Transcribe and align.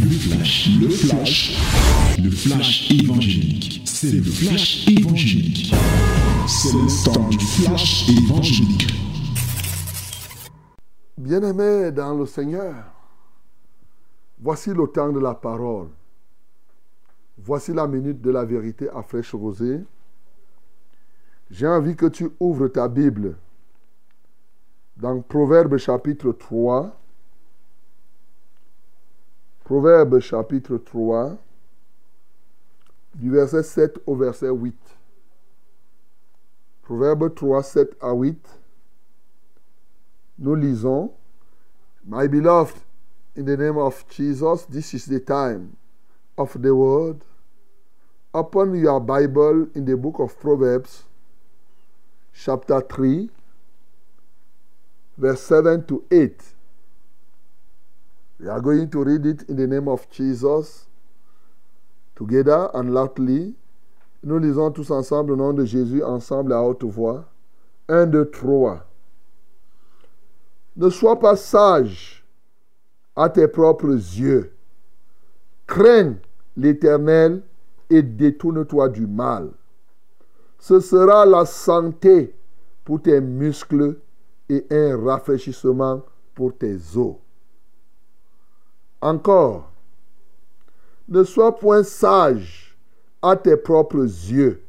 Le 0.00 0.10
flash, 0.10 0.68
le 0.80 0.88
flash, 0.88 2.16
le 2.22 2.30
flash 2.30 2.90
évangélique. 2.90 3.82
C'est 3.84 4.12
le 4.12 4.22
flash 4.22 4.86
évangélique. 4.88 5.74
C'est 6.46 6.72
le 6.72 7.04
temps 7.04 7.28
du 7.28 7.38
flash 7.38 8.08
évangélique. 8.08 8.86
Bien-aimés 11.18 11.90
dans 11.92 12.14
le 12.14 12.26
Seigneur, 12.26 12.74
voici 14.40 14.70
le 14.70 14.86
temps 14.86 15.12
de 15.12 15.20
la 15.20 15.34
parole. 15.34 15.88
Voici 17.38 17.72
la 17.72 17.86
minute 17.86 18.20
de 18.20 18.30
la 18.30 18.44
vérité 18.44 18.88
à 18.90 19.02
fraîche 19.02 19.34
rosée. 19.34 19.80
J'ai 21.50 21.66
envie 21.66 21.96
que 21.96 22.06
tu 22.06 22.28
ouvres 22.40 22.68
ta 22.68 22.88
Bible 22.88 23.36
dans 24.96 25.20
Proverbe 25.20 25.76
chapitre 25.76 26.32
3. 26.32 26.96
Proverbe 29.66 30.20
chapitre 30.20 30.76
3, 30.76 31.36
du 33.16 33.30
verset 33.32 33.64
7 33.64 33.98
au 34.06 34.14
verset 34.14 34.48
8. 34.48 34.72
Proverbe 36.82 37.34
3, 37.34 37.64
7 37.64 37.96
à 38.00 38.12
8. 38.12 38.38
Nous 40.38 40.54
lisons, 40.54 41.10
My 42.06 42.28
beloved, 42.28 42.76
in 43.34 43.42
the 43.42 43.56
name 43.56 43.76
of 43.76 44.04
Jesus, 44.08 44.66
this 44.66 44.94
is 44.94 45.06
the 45.06 45.18
time 45.18 45.76
of 46.38 46.56
the 46.62 46.72
word. 46.72 47.24
Open 48.32 48.72
your 48.76 49.00
Bible 49.00 49.66
in 49.74 49.84
the 49.84 49.96
book 49.96 50.20
of 50.20 50.38
Proverbs, 50.38 51.06
chapter 52.32 52.80
3, 52.82 53.28
verse 55.18 55.40
7 55.40 55.84
to 55.86 56.04
8. 56.12 56.55
We 58.38 58.48
are 58.48 58.60
going 58.60 58.90
to 58.90 59.02
read 59.02 59.24
it 59.24 59.48
in 59.48 59.56
the 59.56 59.66
name 59.66 59.88
of 59.88 60.08
Jesus, 60.10 60.86
together 62.14 62.70
and. 62.74 62.92
Nous 64.22 64.38
lisons 64.38 64.72
tous 64.72 64.90
ensemble 64.90 65.30
le 65.30 65.36
nom 65.36 65.52
de 65.52 65.64
Jésus, 65.64 66.02
ensemble 66.02 66.52
à 66.52 66.60
haute 66.60 66.84
voix. 66.84 67.26
Un, 67.88 68.06
deux, 68.06 68.28
trois. 68.28 68.84
Ne 70.76 70.90
sois 70.90 71.18
pas 71.18 71.36
sage 71.36 72.24
à 73.14 73.28
tes 73.28 73.46
propres 73.46 73.94
yeux. 73.94 74.52
Crains 75.66 76.16
l'Éternel 76.56 77.42
et 77.88 78.02
détourne-toi 78.02 78.88
du 78.88 79.06
mal. 79.06 79.50
Ce 80.58 80.80
sera 80.80 81.24
la 81.24 81.46
santé 81.46 82.34
pour 82.84 83.00
tes 83.00 83.20
muscles 83.20 83.96
et 84.48 84.66
un 84.70 84.98
rafraîchissement 85.04 86.02
pour 86.34 86.56
tes 86.56 86.76
os. 86.96 87.16
Encore, 89.00 89.70
ne 91.08 91.22
sois 91.24 91.54
point 91.56 91.82
sage 91.82 92.76
à 93.22 93.36
tes 93.36 93.56
propres 93.56 94.02
yeux. 94.02 94.62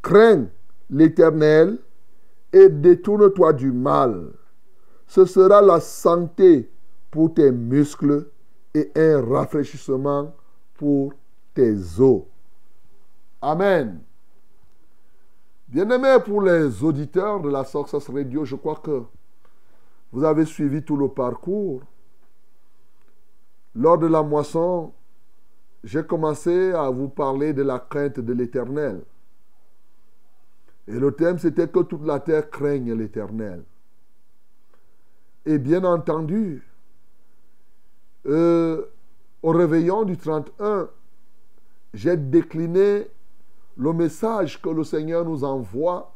Crains 0.00 0.46
l'Éternel 0.90 1.78
et 2.52 2.68
détourne-toi 2.68 3.52
du 3.52 3.72
mal. 3.72 4.32
Ce 5.06 5.24
sera 5.24 5.62
la 5.62 5.80
santé 5.80 6.70
pour 7.10 7.34
tes 7.34 7.50
muscles 7.50 8.28
et 8.74 8.90
un 8.96 9.22
rafraîchissement 9.22 10.34
pour 10.74 11.12
tes 11.54 11.74
os. 11.98 12.22
Amen. 13.40 14.00
Bien-aimés 15.68 16.18
pour 16.24 16.42
les 16.42 16.82
auditeurs 16.82 17.40
de 17.40 17.48
la 17.48 17.64
Success 17.64 18.08
Radio, 18.08 18.44
je 18.44 18.56
crois 18.56 18.76
que 18.76 19.02
vous 20.12 20.24
avez 20.24 20.44
suivi 20.44 20.82
tout 20.82 20.96
le 20.96 21.08
parcours. 21.08 21.80
Lors 23.74 23.98
de 23.98 24.06
la 24.06 24.22
moisson, 24.22 24.92
j'ai 25.82 26.04
commencé 26.04 26.72
à 26.72 26.90
vous 26.90 27.08
parler 27.08 27.52
de 27.52 27.62
la 27.62 27.78
crainte 27.78 28.20
de 28.20 28.32
l'Éternel. 28.32 29.02
Et 30.86 30.98
le 30.98 31.12
thème, 31.12 31.38
c'était 31.38 31.68
que 31.68 31.80
toute 31.80 32.04
la 32.04 32.20
terre 32.20 32.50
craigne 32.50 32.92
l'Éternel. 32.92 33.64
Et 35.46 35.58
bien 35.58 35.84
entendu, 35.84 36.62
euh, 38.26 38.84
au 39.42 39.50
réveillon 39.50 40.04
du 40.04 40.16
31, 40.16 40.88
j'ai 41.94 42.16
décliné 42.16 43.08
le 43.76 43.92
message 43.92 44.60
que 44.60 44.68
le 44.68 44.84
Seigneur 44.84 45.24
nous 45.24 45.44
envoie 45.44 46.14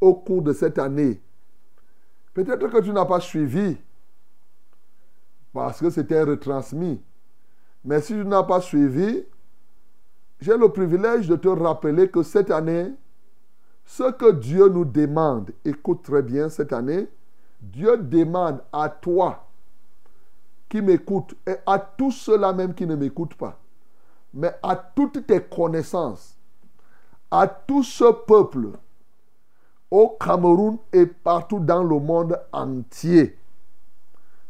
au 0.00 0.14
cours 0.14 0.42
de 0.42 0.52
cette 0.52 0.78
année. 0.78 1.20
Peut-être 2.32 2.68
que 2.68 2.80
tu 2.80 2.92
n'as 2.92 3.04
pas 3.04 3.20
suivi 3.20 3.76
parce 5.54 5.78
que 5.80 5.88
c'était 5.88 6.22
retransmis. 6.22 7.00
Mais 7.84 8.00
si 8.00 8.12
tu 8.12 8.24
n'as 8.24 8.42
pas 8.42 8.60
suivi, 8.60 9.24
j'ai 10.40 10.58
le 10.58 10.68
privilège 10.68 11.28
de 11.28 11.36
te 11.36 11.48
rappeler 11.48 12.10
que 12.10 12.22
cette 12.22 12.50
année, 12.50 12.92
ce 13.86 14.10
que 14.12 14.32
Dieu 14.32 14.68
nous 14.68 14.84
demande, 14.84 15.52
écoute 15.64 16.02
très 16.02 16.22
bien 16.22 16.48
cette 16.48 16.72
année, 16.72 17.08
Dieu 17.60 17.96
demande 17.96 18.62
à 18.72 18.88
toi 18.88 19.46
qui 20.68 20.82
m'écoute 20.82 21.36
et 21.46 21.54
à 21.64 21.78
tous 21.78 22.10
ceux-là 22.10 22.52
même 22.52 22.74
qui 22.74 22.86
ne 22.86 22.96
m'écoutent 22.96 23.36
pas, 23.36 23.58
mais 24.34 24.52
à 24.60 24.74
toutes 24.74 25.24
tes 25.24 25.40
connaissances, 25.40 26.36
à 27.30 27.46
tout 27.46 27.84
ce 27.84 28.12
peuple 28.12 28.70
au 29.88 30.16
Cameroun 30.18 30.78
et 30.92 31.06
partout 31.06 31.60
dans 31.60 31.84
le 31.84 32.00
monde 32.00 32.40
entier. 32.52 33.38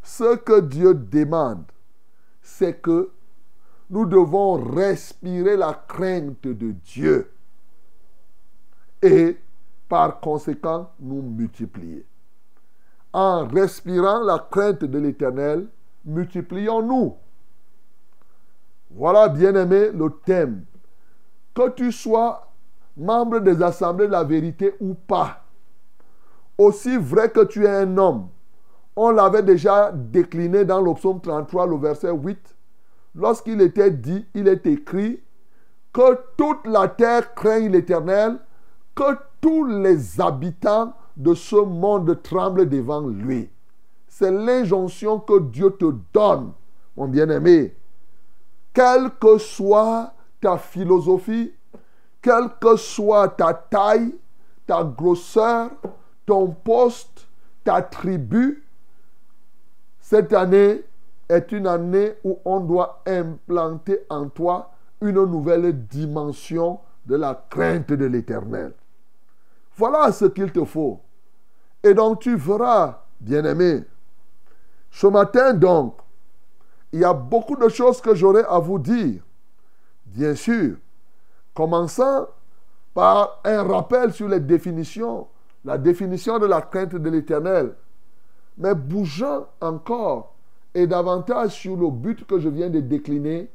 Ce 0.05 0.37
que 0.37 0.61
Dieu 0.61 0.95
demande, 0.95 1.65
c'est 2.43 2.75
que 2.75 3.11
nous 3.89 4.05
devons 4.05 4.63
respirer 4.63 5.57
la 5.57 5.73
crainte 5.89 6.43
de 6.43 6.73
Dieu 6.73 7.33
et 9.03 9.39
par 9.89 10.21
conséquent 10.21 10.91
nous 11.01 11.23
multiplier. 11.23 12.07
En 13.15 13.47
respirant 13.47 14.21
la 14.21 14.39
crainte 14.39 14.85
de 14.85 14.99
l'Éternel, 14.99 15.69
multiplions-nous. 16.05 17.17
Voilà, 18.91 19.29
bien-aimé, 19.29 19.91
le 19.91 20.11
thème. 20.25 20.65
Que 21.55 21.71
tu 21.71 21.91
sois 21.91 22.53
membre 22.97 23.41
des 23.41 23.63
assemblées 23.63 24.07
de 24.07 24.13
la 24.13 24.25
vérité 24.25 24.75
ou 24.81 24.95
pas, 24.95 25.45
aussi 26.59 26.97
vrai 26.99 27.31
que 27.31 27.45
tu 27.45 27.65
es 27.65 27.71
un 27.71 27.97
homme, 27.97 28.29
on 28.97 29.11
l'avait 29.11 29.43
déjà 29.43 29.91
décliné 29.93 30.65
dans 30.65 30.81
le 30.81 30.95
psaume 30.95 31.21
33, 31.21 31.67
le 31.67 31.77
verset 31.77 32.11
8, 32.11 32.39
lorsqu'il 33.15 33.61
était 33.61 33.91
dit, 33.91 34.27
il 34.35 34.49
est 34.49 34.67
écrit, 34.67 35.21
que 35.93 36.19
toute 36.37 36.67
la 36.67 36.89
terre 36.89 37.35
craigne 37.35 37.71
l'Éternel, 37.71 38.39
que 38.95 39.17
tous 39.41 39.65
les 39.65 40.21
habitants 40.21 40.93
de 41.17 41.35
ce 41.35 41.57
monde 41.57 42.21
tremblent 42.23 42.69
devant 42.69 43.07
lui. 43.07 43.49
C'est 44.09 44.33
l'injonction 44.33 45.21
que 45.21 45.41
Dieu 45.41 45.71
te 45.71 45.93
donne, 46.13 46.53
mon 46.97 47.09
bien-aimé. 47.09 47.77
Quelle 48.73 49.11
que 49.21 49.39
soit 49.39 50.13
ta 50.41 50.59
philosophie, 50.59 51.53
quelle 52.21 52.51
que 52.61 52.77
soit 52.77 53.29
ta 53.29 53.55
taille, 53.55 54.15
ta 54.67 54.83
grosseur, 54.83 55.71
ton 56.27 56.49
poste, 56.49 57.29
ta 57.63 57.83
tribu, 57.83 58.64
cette 60.05 60.35
année 60.35 60.85
est 61.31 61.51
une 61.51 61.67
année 61.67 62.13
où 62.25 62.39
on 62.45 62.61
doit 62.61 63.01
implanter 63.07 64.01
en 64.11 64.29
toi 64.29 64.71
une 65.01 65.25
nouvelle 65.25 65.87
dimension 65.87 66.79
de 67.07 67.17
la 67.17 67.43
crainte 67.49 67.89
de 67.89 68.05
l'éternel. 68.05 68.75
Voilà 69.79 70.13
ce 70.13 70.27
qu'il 70.27 70.53
te 70.53 70.63
faut. 70.63 71.01
Et 71.83 71.95
donc 71.95 72.21
tu 72.21 72.37
verras, 72.37 73.05
bien-aimé, 73.19 73.83
ce 74.91 75.07
matin 75.07 75.55
donc, 75.55 75.97
il 76.93 77.01
y 77.01 77.05
a 77.05 77.15
beaucoup 77.15 77.57
de 77.57 77.71
choses 77.71 78.03
que 78.03 78.15
j'aurais 78.15 78.45
à 78.45 78.59
vous 78.59 78.79
dire. 78.79 79.23
Bien 80.05 80.35
sûr, 80.35 80.77
commençant 81.55 82.29
par 82.93 83.41
un 83.43 83.63
rappel 83.63 84.13
sur 84.13 84.29
les 84.29 84.41
définitions, 84.41 85.29
la 85.65 85.79
définition 85.79 86.39
de 86.39 86.45
la 86.45 86.61
crainte 86.61 86.95
de 86.95 87.09
l'éternel, 87.09 87.75
mais 88.59 88.75
bougeant 88.75 89.47
encore 89.61 90.35
et 90.75 90.87
davantage 90.87 91.53
sur 91.53 91.77
le 91.77 91.91
but 91.91 92.27
que 92.27 92.39
je 92.39 92.49
viens 92.49 92.71
de 92.71 92.81
décliner 92.81 93.49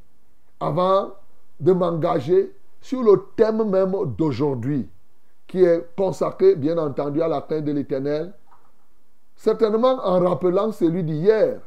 avant 0.59 1.13
de 1.59 1.71
m'engager 1.73 2.53
sur 2.81 3.03
le 3.03 3.25
thème 3.35 3.69
même 3.69 3.93
d'aujourd'hui, 4.17 4.87
qui 5.47 5.63
est 5.63 5.85
consacré, 5.97 6.55
bien 6.55 6.77
entendu, 6.77 7.21
à 7.21 7.27
la 7.27 7.41
crainte 7.41 7.65
de 7.65 7.71
l'éternel, 7.71 8.33
certainement 9.35 9.99
en 10.05 10.19
rappelant 10.19 10.71
celui 10.71 11.03
d'hier, 11.03 11.59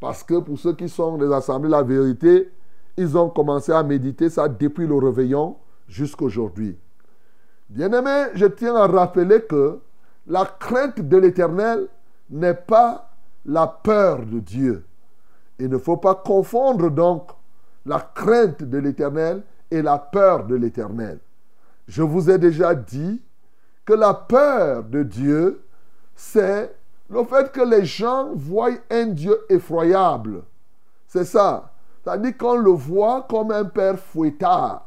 parce 0.00 0.22
que 0.22 0.38
pour 0.40 0.58
ceux 0.58 0.74
qui 0.74 0.88
sont 0.88 1.16
des 1.16 1.32
assemblées 1.32 1.70
la 1.70 1.82
vérité, 1.82 2.50
ils 2.96 3.16
ont 3.16 3.30
commencé 3.30 3.72
à 3.72 3.82
méditer 3.82 4.28
ça 4.28 4.48
depuis 4.48 4.86
le 4.86 4.96
réveillon 4.96 5.56
jusqu'aujourd'hui. 5.86 6.76
Bien-aimé, 7.70 8.26
je 8.34 8.46
tiens 8.46 8.74
à 8.74 8.86
rappeler 8.86 9.42
que 9.42 9.78
la 10.26 10.44
crainte 10.44 11.00
de 11.00 11.16
l'éternel 11.16 11.88
n'est 12.30 12.54
pas 12.54 13.10
la 13.44 13.66
peur 13.66 14.24
de 14.24 14.40
Dieu. 14.40 14.84
Il 15.58 15.68
ne 15.68 15.78
faut 15.78 15.96
pas 15.96 16.14
confondre 16.14 16.90
donc 16.90 17.30
la 17.86 18.00
crainte 18.00 18.62
de 18.62 18.78
l'éternel 18.78 19.42
et 19.70 19.82
la 19.82 19.98
peur 19.98 20.44
de 20.44 20.54
l'éternel. 20.54 21.18
Je 21.86 22.02
vous 22.02 22.30
ai 22.30 22.38
déjà 22.38 22.74
dit 22.74 23.22
que 23.84 23.94
la 23.94 24.12
peur 24.12 24.84
de 24.84 25.02
Dieu, 25.02 25.62
c'est 26.14 26.74
le 27.08 27.24
fait 27.24 27.50
que 27.50 27.62
les 27.62 27.84
gens 27.84 28.30
voient 28.34 28.70
un 28.90 29.06
Dieu 29.06 29.38
effroyable. 29.48 30.42
C'est 31.06 31.24
ça. 31.24 31.72
C'est-à-dire 32.04 32.36
qu'on 32.36 32.56
le 32.56 32.70
voit 32.70 33.26
comme 33.28 33.50
un 33.50 33.64
père 33.64 33.98
fouettard. 33.98 34.86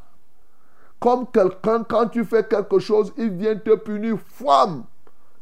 Comme 1.00 1.26
quelqu'un, 1.26 1.82
quand 1.82 2.08
tu 2.08 2.24
fais 2.24 2.44
quelque 2.44 2.78
chose, 2.78 3.12
il 3.16 3.30
vient 3.30 3.56
te 3.56 3.74
punir. 3.74 4.18
Femme, 4.24 4.84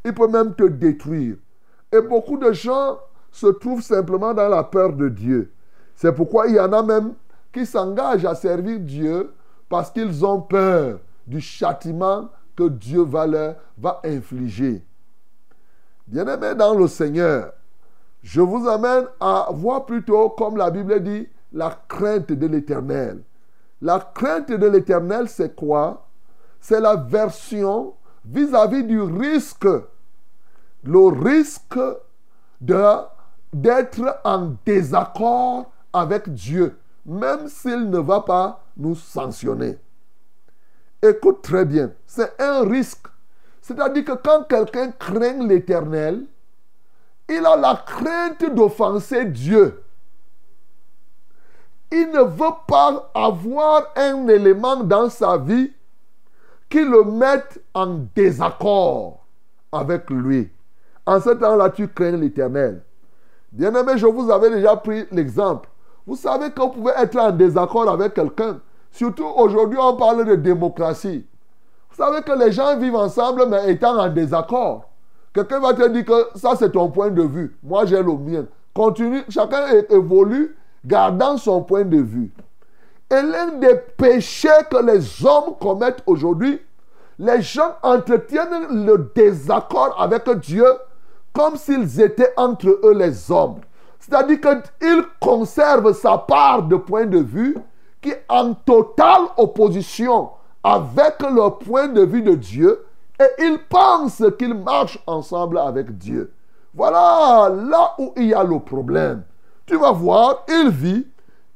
il 0.05 0.15
peut 0.15 0.29
même 0.29 0.55
te 0.55 0.65
détruire. 0.65 1.37
Et 1.93 2.01
beaucoup 2.01 2.37
de 2.37 2.53
gens 2.53 2.99
se 3.31 3.47
trouvent 3.47 3.83
simplement 3.83 4.35
dans 4.35 4.49
la 4.49 4.65
peur 4.65 4.93
de 4.93 5.09
Dieu. 5.09 5.53
C'est 5.95 6.13
pourquoi 6.13 6.47
il 6.49 6.55
y 6.55 6.61
en 6.61 6.73
a 6.73 6.83
même 6.83 7.15
qui 7.53 7.67
s'engagent 7.67 8.25
à 8.25 8.35
servir 8.35 8.81
Dieu 8.81 9.33
parce 9.69 9.91
qu'ils 9.91 10.25
ont 10.25 10.41
peur 10.41 11.01
du 11.27 11.41
châtiment 11.41 12.29
que 12.57 12.69
Dieu 12.69 13.03
va 13.03 13.27
leur 13.27 13.57
va 13.79 14.01
infliger. 14.05 14.85
Bien-aimés 16.07 16.55
dans 16.55 16.75
le 16.75 16.89
Seigneur, 16.89 17.53
je 18.23 18.41
vous 18.41 18.69
amène 18.69 19.07
à 19.21 19.49
voir 19.53 19.87
plutôt, 19.87 20.31
comme 20.31 20.57
la 20.57 20.71
Bible 20.71 21.03
dit, 21.03 21.29
la 21.53 21.79
crainte 21.89 22.33
de 22.33 22.47
l'éternel. 22.47 23.23
La 23.81 23.99
crainte 24.15 24.51
de 24.51 24.67
l'éternel, 24.67 25.29
c'est 25.29 25.55
quoi? 25.55 26.07
C'est 26.61 26.81
la 26.81 26.97
version 26.97 27.95
vis-à-vis 28.25 28.85
du 28.85 29.01
risque. 29.01 29.67
Le 30.83 31.09
risque 31.09 31.79
d'être 32.61 34.21
en 34.25 34.53
désaccord 34.65 35.71
avec 35.93 36.33
Dieu, 36.33 36.79
même 37.05 37.49
s'il 37.49 37.91
ne 37.91 37.99
va 37.99 38.21
pas 38.21 38.65
nous 38.77 38.95
sanctionner. 38.95 39.79
Écoute 41.03 41.43
très 41.43 41.65
bien, 41.65 41.93
c'est 42.07 42.41
un 42.41 42.69
risque. 42.69 43.07
C'est-à-dire 43.63 44.05
que 44.05 44.13
quand 44.13 44.45
quelqu'un 44.49 44.91
craint 44.93 45.47
l'éternel, 45.47 46.25
il 47.29 47.45
a 47.47 47.57
la 47.57 47.83
crainte 47.87 48.55
d'offenser 48.55 49.27
Dieu. 49.27 49.83
Il 51.93 52.11
ne 52.11 52.23
veut 52.23 52.57
pas 52.67 53.11
avoir 53.15 53.87
un 53.97 54.29
élément 54.29 54.77
dans 54.77 55.11
sa 55.11 55.39
vie 55.39 55.73
qui 56.69 56.85
le 56.85 57.05
mette 57.05 57.63
en 57.75 58.01
désaccord 58.15 59.27
avec 59.73 60.09
lui. 60.11 60.51
En 61.07 61.21
ce 61.21 61.31
temps-là, 61.31 61.71
tu 61.71 61.89
crains 61.89 62.17
l'éternel. 62.17 62.83
Bien-aimé, 63.53 63.93
je 63.97 64.07
vous 64.07 64.31
avais 64.31 64.51
déjà 64.51 64.77
pris 64.77 65.07
l'exemple. 65.11 65.69
Vous 66.07 66.17
savez 66.17 66.51
qu'on 66.51 66.71
pouvait 66.71 66.93
être 66.97 67.19
en 67.19 67.31
désaccord 67.31 67.89
avec 67.89 68.15
quelqu'un. 68.15 68.61
Surtout 68.91 69.27
aujourd'hui, 69.37 69.79
on 69.81 69.97
parle 69.97 70.25
de 70.25 70.35
démocratie. 70.35 71.27
Vous 71.91 71.97
savez 71.97 72.23
que 72.23 72.33
les 72.33 72.53
gens 72.53 72.77
vivent 72.77 72.97
ensemble, 72.97 73.47
mais 73.49 73.73
étant 73.73 73.99
en 73.99 74.09
désaccord. 74.09 74.85
Quelqu'un 75.33 75.61
va 75.61 75.75
te 75.75 75.89
dire 75.89 76.05
que 76.05 76.39
ça, 76.39 76.55
c'est 76.57 76.73
ton 76.73 76.91
point 76.91 77.11
de 77.11 77.23
vue. 77.23 77.57
Moi, 77.63 77.87
j'ai 77.87 78.03
le 78.03 78.17
mien. 78.17 78.47
Continue. 78.75 79.23
Chacun 79.29 79.67
évolue 79.89 80.57
gardant 80.85 81.37
son 81.37 81.63
point 81.63 81.85
de 81.85 81.99
vue. 81.99 82.33
Et 83.11 83.23
l'un 83.23 83.59
des 83.59 83.75
péchés 83.97 84.49
que 84.71 84.85
les 84.85 85.25
hommes 85.27 85.55
commettent 85.61 86.03
aujourd'hui, 86.07 86.61
les 87.19 87.43
gens 87.43 87.75
entretiennent 87.83 88.87
le 88.87 89.11
désaccord 89.15 90.01
avec 90.01 90.29
Dieu 90.41 90.65
comme 91.33 91.57
s'ils 91.57 92.01
étaient 92.01 92.33
entre 92.37 92.69
eux 92.83 92.95
les 92.95 93.31
hommes. 93.31 93.61
C'est-à-dire 93.99 94.39
qu'ils 94.41 95.05
conservent 95.21 95.93
sa 95.93 96.19
part 96.19 96.63
de 96.63 96.77
point 96.77 97.07
de 97.07 97.19
vue 97.19 97.57
qui 98.01 98.11
est 98.11 98.25
en 98.29 98.55
totale 98.55 99.27
opposition 99.37 100.31
avec 100.63 101.21
le 101.23 101.51
point 101.51 101.89
de 101.89 102.03
vue 102.03 102.23
de 102.23 102.35
Dieu 102.35 102.85
et 103.21 103.43
ils 103.45 103.59
pensent 103.69 104.25
qu'ils 104.39 104.55
marchent 104.55 104.99
ensemble 105.07 105.59
avec 105.59 105.97
Dieu. 105.99 106.33
Voilà 106.75 107.51
là 107.51 107.95
où 107.99 108.13
il 108.17 108.29
y 108.29 108.35
a 108.35 108.43
le 108.43 108.59
problème. 108.59 109.23
Tu 109.67 109.77
vas 109.77 109.93
voir, 109.93 110.45
il 110.49 110.71
vit, 110.71 111.07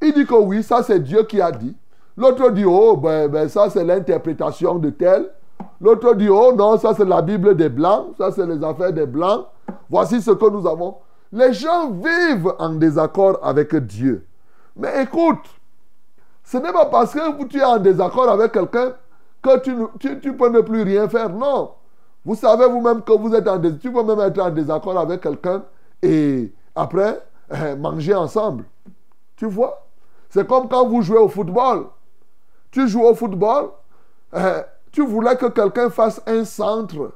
il 0.03 0.13
dit 0.13 0.27
que 0.27 0.35
oui, 0.35 0.63
ça 0.63 0.83
c'est 0.83 1.01
Dieu 1.01 1.23
qui 1.25 1.41
a 1.41 1.51
dit. 1.51 1.75
L'autre 2.17 2.51
dit, 2.51 2.65
oh, 2.65 2.97
ben, 2.97 3.29
ben 3.29 3.49
ça 3.49 3.71
c'est 3.71 3.85
l'interprétation 3.85 4.77
de 4.77 4.91
tel. 4.91 5.31
L'autre 5.81 6.15
dit, 6.15 6.29
oh 6.29 6.53
non, 6.57 6.79
ça 6.79 6.95
c'est 6.95 7.05
la 7.05 7.23
Bible 7.23 7.57
des 7.57 7.69
Blancs, 7.69 8.15
ça 8.19 8.31
c'est 8.31 8.47
les 8.47 8.63
affaires 8.63 8.93
des 8.93 9.07
Blancs. 9.07 9.47
Voici 9.89 10.21
ce 10.23 10.31
que 10.31 10.51
nous 10.51 10.67
avons. 10.67 10.97
Les 11.33 11.53
gens 11.53 11.91
vivent 11.91 12.55
en 12.59 12.71
désaccord 12.71 13.39
avec 13.43 13.75
Dieu. 13.75 14.27
Mais 14.77 15.03
écoute, 15.03 15.45
ce 16.43 16.59
n'est 16.59 16.73
pas 16.73 16.87
parce 16.87 17.13
que 17.13 17.45
tu 17.45 17.59
es 17.59 17.65
en 17.65 17.79
désaccord 17.79 18.29
avec 18.29 18.53
quelqu'un 18.53 18.95
que 19.43 19.59
tu, 19.61 20.19
tu, 20.21 20.37
peux 20.37 20.49
ne 20.49 20.61
plus 20.61 20.83
rien 20.83 21.09
faire. 21.09 21.31
Non. 21.31 21.73
Vous 22.25 22.35
savez 22.35 22.67
vous-même 22.67 23.03
que 23.03 23.13
vous 23.13 23.35
êtes 23.35 23.49
en 23.49 23.59
désaccord. 23.59 23.81
Tu 23.81 23.93
peux 23.93 24.03
même 24.03 24.21
être 24.21 24.41
en 24.41 24.51
désaccord 24.51 24.99
avec 24.99 25.21
quelqu'un 25.21 25.63
et 26.03 26.53
après 26.75 27.21
manger 27.79 28.15
ensemble. 28.15 28.65
Tu 29.37 29.47
vois? 29.47 29.87
C'est 30.31 30.47
comme 30.47 30.69
quand 30.69 30.87
vous 30.89 31.03
jouez 31.03 31.19
au 31.19 31.29
football. 31.29 31.87
Tu 32.75 32.89
joues 32.89 33.05
au 33.05 33.15
football, 33.15 33.71
tu 34.91 35.07
voulais 35.07 35.37
que 35.37 35.47
quelqu'un 35.47 35.91
fasse 35.91 36.21
un 36.27 36.45
centre, 36.45 37.13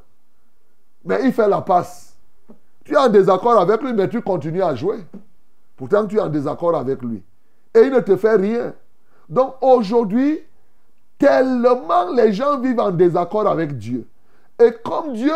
mais 1.05 1.25
il 1.25 1.33
fait 1.33 1.49
la 1.49 1.61
passe. 1.63 2.08
Tu 2.89 2.95
es 2.95 2.97
en 2.97 3.11
désaccord 3.11 3.61
avec 3.61 3.83
lui, 3.83 3.93
mais 3.93 4.09
tu 4.09 4.23
continues 4.23 4.63
à 4.63 4.75
jouer. 4.75 5.05
Pourtant, 5.77 6.07
tu 6.07 6.17
es 6.17 6.21
en 6.21 6.31
désaccord 6.31 6.75
avec 6.75 7.03
lui. 7.03 7.23
Et 7.75 7.81
il 7.81 7.93
ne 7.93 8.01
te 8.01 8.17
fait 8.17 8.37
rien. 8.37 8.73
Donc 9.29 9.57
aujourd'hui, 9.61 10.41
tellement 11.19 12.11
les 12.17 12.33
gens 12.33 12.59
vivent 12.59 12.81
en 12.81 12.91
désaccord 12.91 13.47
avec 13.47 13.77
Dieu. 13.77 14.09
Et 14.59 14.73
comme 14.83 15.13
Dieu 15.13 15.35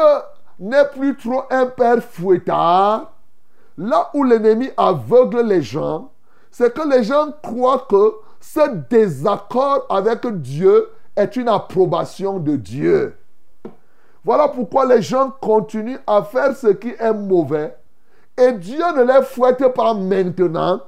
n'est 0.60 0.86
plus 0.96 1.14
trop 1.14 1.42
un 1.50 1.66
père 1.66 2.02
fouettard, 2.02 3.12
là 3.76 4.08
où 4.14 4.24
l'ennemi 4.24 4.70
aveugle 4.78 5.42
les 5.42 5.60
gens, 5.60 6.10
c'est 6.50 6.72
que 6.72 6.88
les 6.88 7.04
gens 7.04 7.34
croient 7.42 7.86
que 7.86 8.14
ce 8.40 8.66
désaccord 8.88 9.84
avec 9.90 10.26
Dieu 10.40 10.88
est 11.14 11.36
une 11.36 11.48
approbation 11.48 12.38
de 12.38 12.56
Dieu. 12.56 13.14
Voilà 14.24 14.48
pourquoi 14.48 14.86
les 14.86 15.02
gens 15.02 15.32
continuent 15.40 15.98
à 16.06 16.22
faire 16.22 16.56
ce 16.56 16.68
qui 16.68 16.94
est 16.98 17.12
mauvais 17.12 17.76
et 18.36 18.52
Dieu 18.52 18.82
ne 18.96 19.02
les 19.02 19.22
fouette 19.24 19.66
pas 19.74 19.94
maintenant 19.94 20.80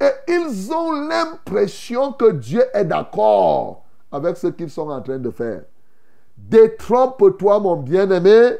et 0.00 0.10
ils 0.28 0.72
ont 0.72 0.92
l'impression 0.92 2.12
que 2.12 2.32
Dieu 2.32 2.62
est 2.72 2.84
d'accord 2.84 3.84
avec 4.10 4.36
ce 4.36 4.48
qu'ils 4.48 4.70
sont 4.70 4.88
en 4.90 5.00
train 5.00 5.18
de 5.18 5.30
faire. 5.30 5.62
Détrompe-toi, 6.36 7.58
mon 7.60 7.76
bien-aimé. 7.76 8.56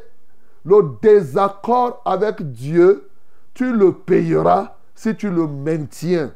Le 0.64 0.98
désaccord 1.00 2.02
avec 2.04 2.42
Dieu, 2.50 3.08
tu 3.54 3.72
le 3.72 3.92
payeras 3.92 4.74
si 4.94 5.16
tu 5.16 5.30
le 5.30 5.46
maintiens. 5.46 6.32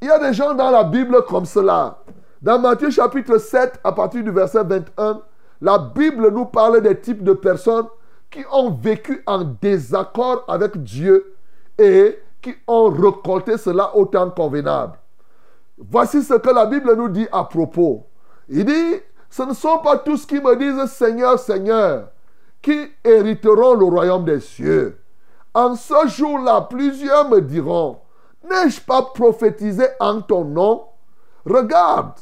Il 0.00 0.08
y 0.08 0.10
a 0.10 0.18
des 0.18 0.32
gens 0.32 0.54
dans 0.54 0.70
la 0.70 0.84
Bible 0.84 1.24
comme 1.28 1.44
cela. 1.44 1.98
Dans 2.40 2.58
Matthieu 2.58 2.90
chapitre 2.90 3.38
7, 3.38 3.80
à 3.82 3.92
partir 3.92 4.22
du 4.22 4.30
verset 4.30 4.62
21, 4.62 5.20
la 5.60 5.78
Bible 5.78 6.30
nous 6.30 6.46
parle 6.46 6.80
des 6.80 7.00
types 7.00 7.22
de 7.22 7.32
personnes 7.32 7.86
qui 8.30 8.44
ont 8.50 8.70
vécu 8.70 9.22
en 9.26 9.44
désaccord 9.44 10.44
avec 10.48 10.82
Dieu 10.82 11.36
et 11.78 12.18
qui 12.42 12.54
ont 12.66 12.90
récolté 12.90 13.56
cela 13.56 13.96
au 13.96 14.06
temps 14.06 14.30
convenable. 14.30 14.98
Voici 15.78 16.22
ce 16.22 16.34
que 16.34 16.50
la 16.50 16.66
Bible 16.66 16.94
nous 16.96 17.08
dit 17.08 17.26
à 17.32 17.44
propos. 17.44 18.06
Il 18.48 18.64
dit, 18.64 19.00
ce 19.30 19.42
ne 19.42 19.54
sont 19.54 19.78
pas 19.78 19.98
tous 19.98 20.26
qui 20.26 20.40
me 20.40 20.54
disent 20.56 20.90
Seigneur, 20.92 21.38
Seigneur, 21.38 22.08
qui 22.60 22.88
hériteront 23.02 23.74
le 23.74 23.84
royaume 23.84 24.24
des 24.24 24.40
cieux. 24.40 24.98
En 25.52 25.76
ce 25.76 26.08
jour-là, 26.08 26.62
plusieurs 26.62 27.28
me 27.28 27.40
diront, 27.40 27.98
n'ai-je 28.48 28.80
pas 28.80 29.02
prophétisé 29.02 29.86
en 30.00 30.20
ton 30.20 30.44
nom? 30.44 30.84
Regarde, 31.46 32.14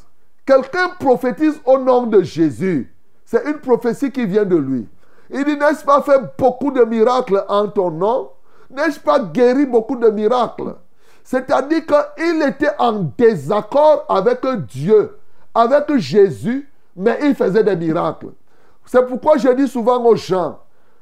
quelqu'un 0.45 0.89
prophétise 0.99 1.59
au 1.65 1.79
nom 1.79 2.03
de 2.03 2.21
Jésus. 2.21 2.92
C'est 3.33 3.49
une 3.49 3.57
prophétie 3.57 4.11
qui 4.11 4.27
vient 4.27 4.45
de 4.45 4.55
lui. 4.55 4.87
Il 5.31 5.43
dit, 5.43 5.57
n'ai-je 5.57 5.83
pas 5.83 6.03
fait 6.03 6.21
beaucoup 6.37 6.69
de 6.69 6.83
miracles 6.83 7.43
en 7.49 7.67
ton 7.67 7.89
nom? 7.89 8.29
N'ai-je 8.69 8.99
pas 8.99 9.17
guéri 9.21 9.65
beaucoup 9.65 9.95
de 9.95 10.07
miracles? 10.09 10.75
C'est-à-dire 11.23 11.81
qu'il 11.83 12.43
était 12.43 12.75
en 12.77 13.11
désaccord 13.17 14.05
avec 14.07 14.45
Dieu, 14.67 15.17
avec 15.55 15.95
Jésus, 15.97 16.69
mais 16.95 17.17
il 17.23 17.33
faisait 17.33 17.63
des 17.63 17.75
miracles. 17.75 18.27
C'est 18.85 19.03
pourquoi 19.07 19.37
je 19.37 19.49
dis 19.49 19.67
souvent 19.67 20.05
aux 20.05 20.15
gens, 20.15 20.59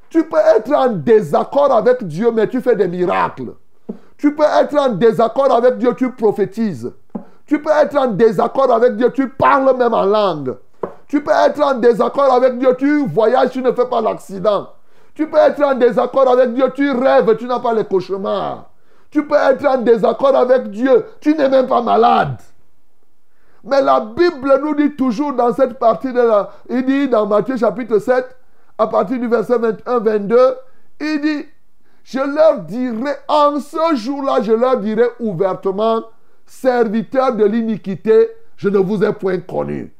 tu 0.10 0.24
peux 0.24 0.38
être 0.56 0.74
en 0.74 0.88
désaccord 0.88 1.74
avec 1.74 2.02
Dieu, 2.08 2.32
mais 2.32 2.48
tu 2.48 2.62
fais 2.62 2.78
des 2.78 2.88
miracles. 2.88 3.56
Tu 4.18 4.34
peux 4.34 4.46
être 4.46 4.78
en 4.78 4.94
désaccord 4.94 5.52
avec 5.52 5.78
Dieu, 5.78 5.94
tu 5.98 6.10
prophétises. 6.14 6.94
Tu 7.46 7.62
peux 7.62 7.72
être 7.72 7.98
en 7.98 8.08
désaccord 8.08 8.72
avec 8.72 8.96
Dieu, 8.96 9.12
tu 9.12 9.28
parles 9.28 9.76
même 9.76 9.94
en 9.94 10.06
langue. 10.06 10.56
Tu 11.12 11.22
peux 11.22 11.32
être 11.32 11.62
en 11.62 11.74
désaccord 11.74 12.34
avec 12.34 12.58
Dieu, 12.58 12.74
tu 12.80 13.06
voyages, 13.06 13.50
tu 13.50 13.62
ne 13.62 13.74
fais 13.74 13.86
pas 13.86 14.00
l'accident. 14.00 14.70
Tu 15.14 15.28
peux 15.28 15.40
être 15.40 15.62
en 15.62 15.76
désaccord 15.76 16.30
avec 16.30 16.54
Dieu, 16.54 16.72
tu 16.74 16.90
rêves, 16.90 17.36
tu 17.36 17.48
n'as 17.48 17.60
pas 17.60 17.74
les 17.74 17.84
cauchemars. 17.84 18.70
Tu 19.10 19.28
peux 19.28 19.36
être 19.36 19.66
en 19.66 19.80
désaccord 19.80 20.34
avec 20.34 20.72
Dieu. 20.72 21.06
Tu 21.20 21.36
n'es 21.36 21.50
même 21.50 21.68
pas 21.68 21.82
malade. 21.82 22.38
Mais 23.66 23.82
la 23.82 24.00
Bible 24.00 24.58
nous 24.62 24.74
dit 24.74 24.96
toujours 24.96 25.34
dans 25.34 25.54
cette 25.54 25.78
partie 25.78 26.14
de 26.14 26.22
la... 26.22 26.50
Il 26.70 26.86
dit 26.86 27.10
dans 27.10 27.26
Matthieu 27.26 27.58
chapitre 27.58 28.00
7, 28.00 28.26
à 28.78 28.88
partir 28.88 29.20
du 29.20 29.28
verset 29.28 29.58
21-22, 29.58 30.56
il 31.02 31.20
dit, 31.20 31.46
je 32.06 32.20
leur 32.20 32.60
dirai, 32.60 33.16
en 33.28 33.60
ce 33.60 33.96
jour-là, 33.96 34.38
je 34.42 34.54
leur 34.54 34.78
dirai 34.78 35.10
ouvertement, 35.20 36.04
serviteurs 36.46 37.36
de 37.36 37.44
l'iniquité, 37.44 38.30
je 38.56 38.70
ne 38.70 38.78
vous 38.78 39.04
ai 39.04 39.12
point 39.12 39.40
connu. 39.40 39.94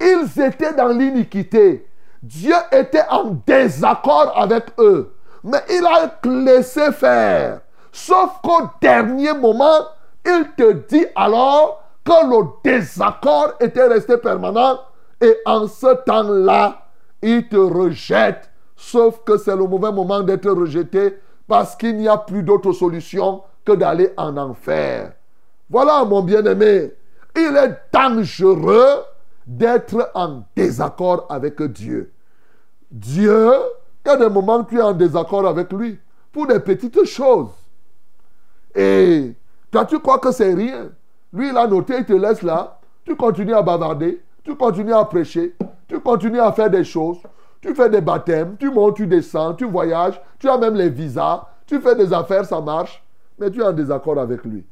Ils 0.00 0.40
étaient 0.40 0.74
dans 0.74 0.88
l'iniquité. 0.88 1.86
Dieu 2.22 2.54
était 2.72 3.04
en 3.10 3.36
désaccord 3.46 4.32
avec 4.36 4.64
eux. 4.78 5.14
Mais 5.42 5.62
il 5.70 5.84
a 5.86 6.18
laissé 6.24 6.90
faire. 6.92 7.60
Sauf 7.92 8.40
qu'au 8.42 8.62
dernier 8.80 9.34
moment, 9.34 9.88
il 10.24 10.46
te 10.56 10.72
dit 10.72 11.06
alors 11.14 11.82
que 12.04 12.12
le 12.12 12.46
désaccord 12.64 13.54
était 13.60 13.86
resté 13.86 14.16
permanent. 14.16 14.80
Et 15.20 15.36
en 15.44 15.66
ce 15.68 15.94
temps-là, 16.04 16.86
il 17.22 17.48
te 17.48 17.56
rejette. 17.56 18.50
Sauf 18.74 19.20
que 19.24 19.36
c'est 19.36 19.54
le 19.54 19.66
mauvais 19.66 19.92
moment 19.92 20.20
d'être 20.20 20.50
rejeté 20.50 21.18
parce 21.46 21.76
qu'il 21.76 21.96
n'y 21.96 22.08
a 22.08 22.16
plus 22.16 22.42
d'autre 22.42 22.72
solution 22.72 23.42
que 23.64 23.72
d'aller 23.72 24.12
en 24.16 24.36
enfer. 24.36 25.12
Voilà, 25.70 26.04
mon 26.04 26.22
bien-aimé. 26.22 26.92
Il 27.36 27.56
est 27.56 27.78
dangereux 27.92 29.04
d'être 29.46 30.10
en 30.14 30.44
désaccord 30.56 31.26
avec 31.28 31.60
Dieu. 31.62 32.12
Dieu, 32.90 33.50
il 34.04 34.08
y 34.08 34.12
a 34.12 34.16
des 34.16 34.28
moments 34.28 34.58
où 34.58 34.64
tu 34.64 34.78
es 34.78 34.82
en 34.82 34.92
désaccord 34.92 35.46
avec 35.46 35.72
lui 35.72 35.98
pour 36.32 36.46
des 36.46 36.60
petites 36.60 37.04
choses. 37.04 37.50
Et 38.74 39.34
toi, 39.70 39.84
tu 39.84 39.98
crois 39.98 40.18
que 40.18 40.32
c'est 40.32 40.54
rien. 40.54 40.90
Lui, 41.32 41.48
il 41.50 41.56
a 41.56 41.66
noté, 41.66 41.96
il 41.98 42.04
te 42.04 42.12
laisse 42.12 42.42
là. 42.42 42.78
Tu 43.04 43.16
continues 43.16 43.54
à 43.54 43.62
bavarder, 43.62 44.22
tu 44.42 44.54
continues 44.56 44.94
à 44.94 45.04
prêcher, 45.04 45.54
tu 45.88 46.00
continues 46.00 46.40
à 46.40 46.52
faire 46.52 46.70
des 46.70 46.84
choses. 46.84 47.18
Tu 47.60 47.74
fais 47.74 47.88
des 47.88 48.00
baptêmes, 48.02 48.56
tu 48.58 48.70
montes, 48.70 48.96
tu 48.96 49.06
descends, 49.06 49.54
tu 49.54 49.64
voyages, 49.64 50.20
tu 50.38 50.48
as 50.50 50.58
même 50.58 50.74
les 50.74 50.90
visas, 50.90 51.46
tu 51.66 51.80
fais 51.80 51.94
des 51.94 52.12
affaires, 52.12 52.44
ça 52.44 52.60
marche, 52.60 53.02
mais 53.38 53.50
tu 53.50 53.60
es 53.60 53.64
en 53.64 53.72
désaccord 53.72 54.18
avec 54.18 54.44
lui. 54.44 54.66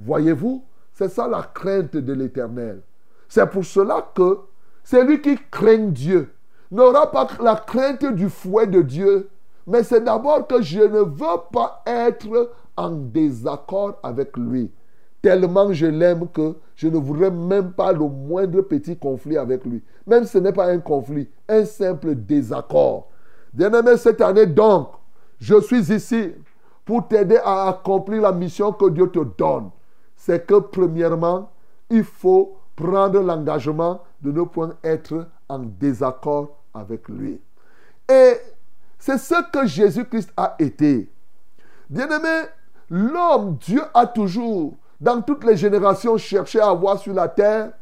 Voyez-vous, 0.00 0.64
c'est 0.92 1.08
ça 1.08 1.28
la 1.28 1.42
crainte 1.42 1.96
de 1.96 2.12
l'éternel. 2.12 2.82
C'est 3.34 3.46
pour 3.46 3.64
cela 3.64 4.06
que 4.14 4.40
celui 4.84 5.22
qui 5.22 5.38
craint 5.50 5.86
Dieu 5.86 6.34
n'aura 6.70 7.10
pas 7.10 7.26
la 7.40 7.56
crainte 7.56 8.04
du 8.12 8.28
fouet 8.28 8.66
de 8.66 8.82
Dieu, 8.82 9.30
mais 9.66 9.82
c'est 9.82 10.04
d'abord 10.04 10.46
que 10.46 10.60
je 10.60 10.80
ne 10.80 10.98
veux 10.98 11.40
pas 11.50 11.82
être 11.86 12.52
en 12.76 12.90
désaccord 12.90 13.94
avec 14.02 14.36
lui. 14.36 14.70
Tellement 15.22 15.72
je 15.72 15.86
l'aime 15.86 16.28
que 16.28 16.56
je 16.76 16.88
ne 16.88 16.98
voudrais 16.98 17.30
même 17.30 17.72
pas 17.72 17.94
le 17.94 18.00
moindre 18.00 18.60
petit 18.60 18.98
conflit 18.98 19.38
avec 19.38 19.64
lui. 19.64 19.82
Même 20.06 20.26
ce 20.26 20.36
n'est 20.36 20.52
pas 20.52 20.66
un 20.66 20.80
conflit, 20.80 21.26
un 21.48 21.64
simple 21.64 22.14
désaccord. 22.14 23.08
Bien-aimé, 23.54 23.96
cette 23.96 24.20
année 24.20 24.44
donc, 24.44 24.88
je 25.40 25.58
suis 25.58 25.90
ici 25.90 26.32
pour 26.84 27.08
t'aider 27.08 27.38
à 27.42 27.70
accomplir 27.70 28.20
la 28.20 28.32
mission 28.32 28.72
que 28.72 28.90
Dieu 28.90 29.08
te 29.08 29.20
donne. 29.38 29.70
C'est 30.16 30.46
que 30.46 30.58
premièrement, 30.58 31.48
il 31.88 32.04
faut 32.04 32.58
prendre 32.76 33.20
l'engagement 33.20 34.02
de 34.20 34.32
ne 34.32 34.42
point 34.42 34.74
être 34.82 35.26
en 35.48 35.58
désaccord 35.58 36.58
avec 36.74 37.08
lui. 37.08 37.40
Et 38.08 38.34
c'est 38.98 39.18
ce 39.18 39.50
que 39.50 39.66
Jésus-Christ 39.66 40.32
a 40.36 40.56
été. 40.58 41.10
Bien-aimé, 41.90 42.46
l'homme, 42.88 43.56
Dieu 43.60 43.82
a 43.92 44.06
toujours 44.06 44.74
dans 45.00 45.20
toutes 45.20 45.44
les 45.44 45.56
générations, 45.56 46.16
cherché 46.16 46.60
à 46.60 46.68
avoir 46.68 46.98
sur 46.98 47.12
la 47.12 47.28
terre 47.28 47.72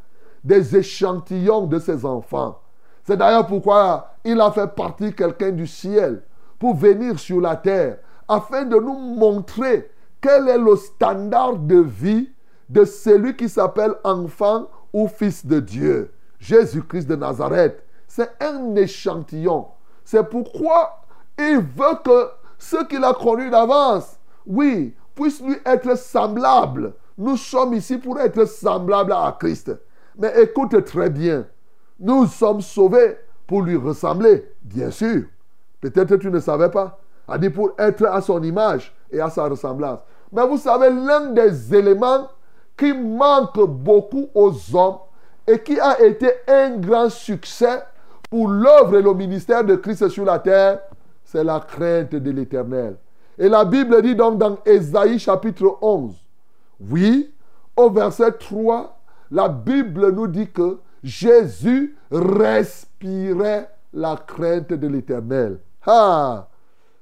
des 0.43 0.75
échantillons 0.77 1.67
de 1.67 1.79
ses 1.79 2.05
enfants. 2.07 2.59
C'est 3.05 3.17
d'ailleurs 3.17 3.47
pourquoi 3.47 4.15
il 4.25 4.41
a 4.41 4.51
fait 4.51 4.75
partie 4.75 5.13
quelqu'un 5.15 5.51
du 5.51 5.67
ciel 5.67 6.23
pour 6.59 6.75
venir 6.75 7.19
sur 7.19 7.41
la 7.41 7.57
terre 7.57 7.99
afin 8.27 8.65
de 8.65 8.77
nous 8.77 8.95
montrer 8.95 9.91
quel 10.21 10.49
est 10.49 10.59
le 10.59 10.77
standard 10.77 11.57
de 11.57 11.79
vie 11.79 12.31
de 12.69 12.85
celui 12.85 13.37
qui 13.37 13.49
s'appelle 13.49 13.95
enfant 14.05 14.69
ou 14.93 15.09
fils 15.09 15.45
de 15.45 15.61
Dieu. 15.61 16.13
Jésus-Christ 16.39 17.07
de 17.07 17.17
Nazareth. 17.17 17.85
C'est 18.07 18.31
un 18.41 18.75
échantillon. 18.75 19.69
C'est 20.05 20.29
pourquoi 20.29 21.03
il 21.39 21.59
veut 21.59 21.99
que 22.05 22.29
ceux 22.59 22.85
qu'il 22.87 23.05
a 23.05 23.15
connus 23.15 23.51
d'avance, 23.51 24.19
oui, 24.47 24.95
puissent 25.15 25.43
lui 25.43 25.57
être 25.65 25.97
semblables 25.97 26.95
nous 27.21 27.37
sommes 27.37 27.75
ici 27.75 27.99
pour 27.99 28.19
être 28.19 28.47
semblables 28.47 29.13
à 29.13 29.37
Christ. 29.39 29.71
Mais 30.17 30.33
écoute 30.41 30.83
très 30.87 31.11
bien, 31.11 31.45
nous 31.99 32.27
sommes 32.27 32.63
sauvés 32.63 33.19
pour 33.47 33.61
lui 33.61 33.77
ressembler, 33.77 34.51
bien 34.63 34.91
sûr. 34.91 35.25
Peut-être 35.83 36.17
tu 36.17 36.31
ne 36.31 36.41
savais 36.41 36.71
pas. 36.71 36.99
A 37.29 37.37
dit 37.37 37.51
pour 37.51 37.73
être 37.79 38.07
à 38.07 38.23
son 38.23 38.43
image 38.43 38.95
et 39.11 39.21
à 39.21 39.29
sa 39.29 39.45
ressemblance. 39.45 40.01
Mais 40.33 40.47
vous 40.47 40.57
savez, 40.57 40.89
l'un 40.89 41.27
des 41.33 41.75
éléments 41.75 42.27
qui 42.81 42.95
manque 42.95 43.61
beaucoup 43.61 44.31
aux 44.35 44.55
hommes 44.75 45.01
et 45.47 45.59
qui 45.59 45.79
a 45.79 46.01
été 46.01 46.31
un 46.49 46.79
grand 46.79 47.11
succès 47.11 47.83
pour 48.31 48.49
l'œuvre 48.49 48.97
et 48.97 49.03
le 49.03 49.13
ministère 49.13 49.63
de 49.65 49.77
Christ 49.77 50.09
sur 50.09 50.25
la 50.25 50.39
terre, 50.39 50.81
c'est 51.23 51.45
la 51.45 51.61
crainte 51.61 52.15
de 52.15 52.31
l'éternel. 52.31 52.97
Et 53.37 53.51
la 53.51 53.67
Bible 53.67 54.01
dit 54.01 54.15
donc 54.15 54.39
dans 54.39 54.57
Ésaïe 54.65 55.19
chapitre 55.19 55.77
11, 55.83 56.15
oui, 56.91 57.35
au 57.77 57.91
verset 57.91 58.33
3, 58.33 58.99
la 59.31 59.49
Bible 59.49 60.13
nous 60.13 60.27
dit 60.27 60.51
que 60.51 60.79
Jésus 61.03 61.99
respirait 62.11 63.69
la 63.93 64.17
crainte 64.17 64.73
de 64.73 64.89
l'éternel. 64.89 65.59
Ah, 65.87 66.49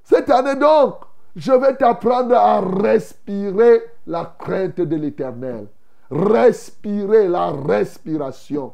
cette 0.03 0.31
année 0.31 0.57
donc, 0.57 0.97
je 1.37 1.53
vais 1.53 1.77
t'apprendre 1.77 2.35
à 2.35 2.61
respirer 2.61 3.83
la 4.09 4.35
crainte 4.39 4.81
de 4.81 4.97
l'éternel. 4.97 5.69
Respirer 6.11 7.29
la 7.29 7.51
respiration. 7.51 8.73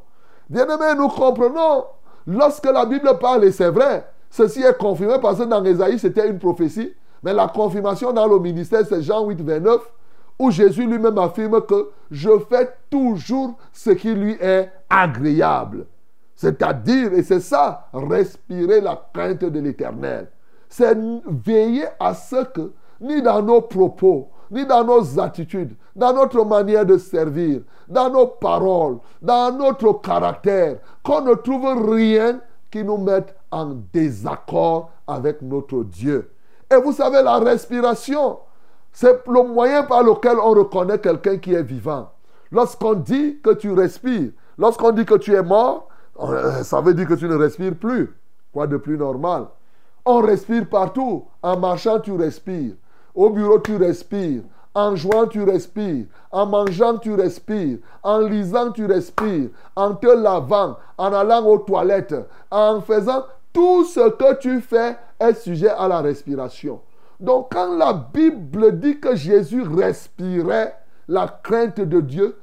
Bien-aimés, 0.48 0.94
nous 0.96 1.08
comprenons, 1.08 1.84
lorsque 2.26 2.64
la 2.64 2.86
Bible 2.86 3.18
parle, 3.20 3.44
et 3.44 3.52
c'est 3.52 3.70
vrai, 3.70 4.06
ceci 4.30 4.62
est 4.62 4.78
confirmé 4.78 5.16
parce 5.20 5.38
que 5.38 5.44
dans 5.44 5.64
Ésaïe, 5.64 5.98
c'était 5.98 6.28
une 6.28 6.38
prophétie, 6.38 6.94
mais 7.22 7.34
la 7.34 7.48
confirmation 7.48 8.12
dans 8.12 8.28
le 8.28 8.38
ministère, 8.38 8.86
c'est 8.88 9.02
Jean 9.02 9.26
8, 9.26 9.40
29 9.42 9.80
où 10.38 10.50
Jésus 10.50 10.86
lui-même 10.86 11.18
affirme 11.18 11.60
que 11.62 11.90
je 12.10 12.30
fais 12.50 12.68
toujours 12.90 13.56
ce 13.72 13.90
qui 13.90 14.14
lui 14.14 14.36
est 14.40 14.70
agréable. 14.90 15.86
C'est-à-dire, 16.34 17.12
et 17.12 17.22
c'est 17.22 17.40
ça, 17.40 17.88
respirer 17.92 18.80
la 18.80 19.00
crainte 19.12 19.44
de 19.44 19.60
l'éternel. 19.60 20.28
C'est 20.68 20.96
veiller 21.26 21.86
à 22.00 22.14
ce 22.14 22.44
que, 22.46 22.72
ni 23.00 23.22
dans 23.22 23.42
nos 23.42 23.60
propos, 23.60 24.30
ni 24.54 24.64
dans 24.64 24.84
nos 24.84 25.18
attitudes, 25.18 25.74
dans 25.96 26.12
notre 26.12 26.44
manière 26.44 26.86
de 26.86 26.96
servir, 26.96 27.62
dans 27.88 28.08
nos 28.08 28.26
paroles, 28.28 28.98
dans 29.20 29.52
notre 29.56 30.00
caractère, 30.00 30.78
qu'on 31.02 31.22
ne 31.22 31.34
trouve 31.34 31.92
rien 31.92 32.40
qui 32.70 32.84
nous 32.84 32.96
mette 32.96 33.34
en 33.50 33.74
désaccord 33.92 34.90
avec 35.06 35.42
notre 35.42 35.82
Dieu. 35.82 36.30
Et 36.72 36.76
vous 36.76 36.92
savez, 36.92 37.22
la 37.22 37.38
respiration, 37.38 38.38
c'est 38.92 39.26
le 39.26 39.42
moyen 39.42 39.82
par 39.82 40.02
lequel 40.02 40.38
on 40.38 40.50
reconnaît 40.50 40.98
quelqu'un 40.98 41.36
qui 41.38 41.52
est 41.52 41.62
vivant. 41.62 42.10
Lorsqu'on 42.50 42.94
dit 42.94 43.40
que 43.42 43.50
tu 43.50 43.72
respires, 43.72 44.30
lorsqu'on 44.56 44.92
dit 44.92 45.04
que 45.04 45.16
tu 45.16 45.34
es 45.34 45.42
mort, 45.42 45.88
euh, 46.20 46.62
ça 46.62 46.80
veut 46.80 46.94
dire 46.94 47.08
que 47.08 47.14
tu 47.14 47.26
ne 47.26 47.34
respires 47.34 47.74
plus. 47.74 48.14
Quoi 48.52 48.68
de 48.68 48.76
plus 48.76 48.96
normal? 48.96 49.46
On 50.04 50.20
respire 50.20 50.68
partout. 50.68 51.24
En 51.42 51.58
marchant, 51.58 51.98
tu 51.98 52.12
respires. 52.12 52.74
Au 53.14 53.30
bureau, 53.30 53.58
tu 53.60 53.76
respires. 53.76 54.42
En 54.74 54.96
jouant, 54.96 55.26
tu 55.26 55.42
respires. 55.44 56.06
En 56.32 56.46
mangeant, 56.46 56.98
tu 56.98 57.14
respires. 57.14 57.78
En 58.02 58.18
lisant, 58.18 58.72
tu 58.72 58.86
respires. 58.86 59.50
En 59.76 59.94
te 59.94 60.08
lavant, 60.08 60.76
en 60.98 61.12
allant 61.12 61.46
aux 61.46 61.58
toilettes, 61.58 62.16
en 62.50 62.80
faisant 62.80 63.24
tout 63.52 63.84
ce 63.84 64.10
que 64.10 64.34
tu 64.40 64.60
fais 64.60 64.96
est 65.20 65.34
sujet 65.34 65.70
à 65.70 65.86
la 65.86 66.00
respiration. 66.00 66.80
Donc 67.20 67.52
quand 67.52 67.76
la 67.76 67.92
Bible 67.92 68.78
dit 68.80 68.98
que 68.98 69.14
Jésus 69.14 69.62
respirait 69.62 70.76
la 71.06 71.28
crainte 71.42 71.80
de 71.80 72.00
Dieu, 72.00 72.36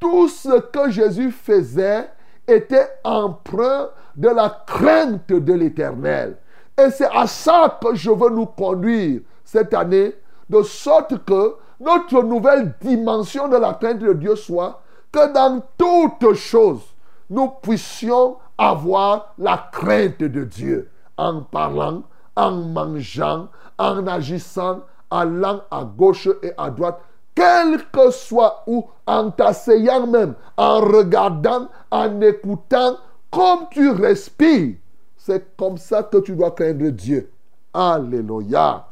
tout 0.00 0.28
ce 0.28 0.60
que 0.60 0.90
Jésus 0.90 1.30
faisait 1.30 2.10
était 2.48 2.88
emprunt 3.04 3.88
de 4.16 4.28
la 4.28 4.64
crainte 4.66 5.28
de 5.28 5.52
l'Éternel. 5.52 6.36
Et 6.76 6.90
c'est 6.90 7.08
à 7.14 7.26
ça 7.26 7.78
que 7.80 7.94
je 7.94 8.10
veux 8.10 8.30
nous 8.30 8.46
conduire 8.46 9.20
cette 9.46 9.72
année, 9.72 10.12
de 10.50 10.62
sorte 10.62 11.24
que 11.24 11.54
notre 11.80 12.22
nouvelle 12.22 12.74
dimension 12.80 13.48
de 13.48 13.56
la 13.56 13.74
crainte 13.74 14.00
de 14.00 14.12
Dieu 14.12 14.36
soit 14.36 14.82
que 15.12 15.32
dans 15.32 15.62
toutes 15.78 16.34
choses, 16.34 16.82
nous 17.30 17.48
puissions 17.62 18.36
avoir 18.58 19.34
la 19.38 19.68
crainte 19.72 20.18
de 20.18 20.44
Dieu 20.44 20.90
en 21.16 21.42
parlant, 21.42 22.02
en 22.34 22.50
mangeant, 22.50 23.48
en 23.78 24.06
agissant, 24.06 24.80
allant 25.10 25.62
à 25.70 25.84
gauche 25.84 26.28
et 26.42 26.52
à 26.58 26.70
droite, 26.70 27.00
quel 27.34 27.84
que 27.92 28.10
soit 28.10 28.64
où, 28.66 28.84
en 29.06 29.30
t'asseyant 29.30 30.06
même, 30.06 30.34
en 30.56 30.80
regardant, 30.80 31.68
en 31.90 32.20
écoutant, 32.20 32.96
comme 33.30 33.68
tu 33.70 33.90
respires. 33.90 34.76
C'est 35.16 35.56
comme 35.56 35.76
ça 35.76 36.02
que 36.02 36.18
tu 36.18 36.34
dois 36.34 36.52
craindre 36.52 36.88
Dieu. 36.90 37.30
Alléluia. 37.74 38.86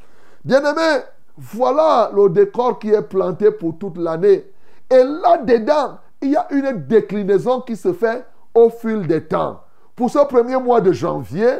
Bien-aimé, 0.44 1.04
voilà 1.36 2.10
le 2.14 2.28
décor 2.28 2.78
qui 2.78 2.90
est 2.90 3.02
planté 3.02 3.50
pour 3.50 3.78
toute 3.78 3.96
l'année. 3.96 4.44
Et 4.90 5.02
là-dedans, 5.02 5.98
il 6.20 6.32
y 6.32 6.36
a 6.36 6.46
une 6.50 6.86
déclinaison 6.86 7.60
qui 7.62 7.76
se 7.76 7.92
fait 7.92 8.24
au 8.54 8.68
fil 8.70 9.06
des 9.06 9.24
temps. 9.24 9.60
Pour 9.96 10.10
ce 10.10 10.18
premier 10.26 10.56
mois 10.56 10.80
de 10.80 10.92
janvier, 10.92 11.50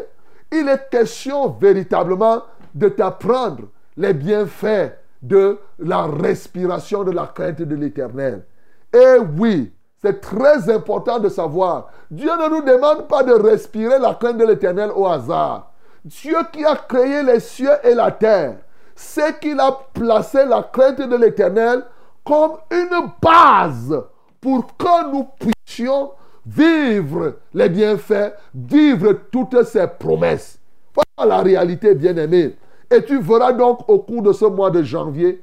il 0.53 0.69
est 0.69 0.91
question 0.91 1.49
véritablement 1.49 2.43
de 2.75 2.89
t'apprendre 2.89 3.65
les 3.97 4.13
bienfaits 4.13 4.93
de 5.23 5.59
la 5.79 6.03
respiration 6.03 7.05
de 7.05 7.11
la 7.11 7.27
crainte 7.27 7.63
de 7.63 7.75
l'éternel. 7.75 8.45
Et 8.93 9.19
oui, 9.39 9.73
c'est 10.03 10.21
très 10.21 10.71
important 10.71 11.19
de 11.19 11.29
savoir. 11.29 11.89
Dieu 12.11 12.31
ne 12.31 12.49
nous 12.51 12.63
demande 12.63 13.09
pas 13.09 13.23
de 13.23 13.33
respirer 13.33 13.99
la 13.99 14.15
crainte 14.15 14.37
de 14.37 14.45
l'éternel 14.45 14.91
au 14.95 15.07
hasard. 15.07 15.73
Dieu 16.05 16.37
qui 16.53 16.65
a 16.65 16.77
créé 16.77 17.23
les 17.23 17.41
cieux 17.41 17.73
et 17.83 17.95
la 17.95 18.11
terre, 18.11 18.57
c'est 18.95 19.41
qu'il 19.41 19.59
a 19.61 19.73
placé 19.93 20.45
la 20.45 20.63
crainte 20.63 21.01
de 21.01 21.17
l'éternel 21.17 21.85
comme 22.25 22.53
une 22.71 23.11
base 23.21 23.95
pour 24.41 24.77
que 24.77 25.11
nous 25.11 25.29
puissions 25.39 26.11
vivre 26.47 27.37
les 27.53 27.69
bienfaits, 27.69 28.35
vivre 28.55 29.13
toutes 29.31 29.63
ses 29.65 29.87
promesses. 29.87 30.59
Voilà 30.95 31.37
la 31.37 31.43
réalité, 31.43 31.95
bien-aimé. 31.95 32.57
Et 32.91 33.05
tu 33.05 33.21
verras 33.21 33.53
donc 33.53 33.89
au 33.89 33.99
cours 33.99 34.23
de 34.23 34.33
ce 34.33 34.45
mois 34.45 34.71
de 34.71 34.83
janvier, 34.83 35.43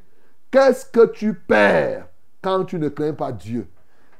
qu'est-ce 0.51 0.85
que 0.85 1.07
tu 1.07 1.33
perds 1.33 2.07
quand 2.41 2.65
tu 2.65 2.77
ne 2.77 2.89
crains 2.89 3.13
pas 3.13 3.31
Dieu? 3.31 3.67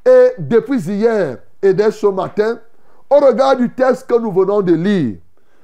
Et 0.06 0.34
depuis 0.40 0.80
hier 0.80 1.38
et 1.62 1.74
dès 1.74 1.92
ce 1.92 2.08
matin, 2.08 2.60
au 3.10 3.18
regard 3.18 3.56
du 3.56 3.70
texte 3.70 4.10
que 4.10 4.20
nous 4.20 4.32
venons 4.32 4.62
de 4.62 4.74
lire, 4.74 5.18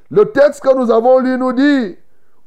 le 0.09 0.25
texte 0.25 0.61
que 0.61 0.75
nous 0.75 0.91
avons 0.91 1.19
lu 1.19 1.37
nous 1.37 1.53
dit, 1.53 1.97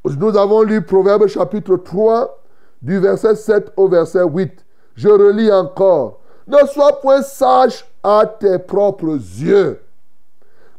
nous 0.05 0.37
avons 0.37 0.63
lu 0.63 0.83
Proverbe 0.83 1.27
chapitre 1.27 1.77
3, 1.77 2.39
du 2.83 2.99
verset 2.99 3.35
7 3.37 3.73
au 3.77 3.89
verset 3.89 4.25
8. 4.25 4.65
Je 4.95 5.09
relis 5.09 5.53
encore. 5.53 6.21
Ne 6.47 6.67
sois 6.67 7.01
point 7.01 7.23
sage 7.23 7.85
à 8.03 8.25
tes 8.27 8.59
propres 8.59 9.15
yeux. 9.15 9.81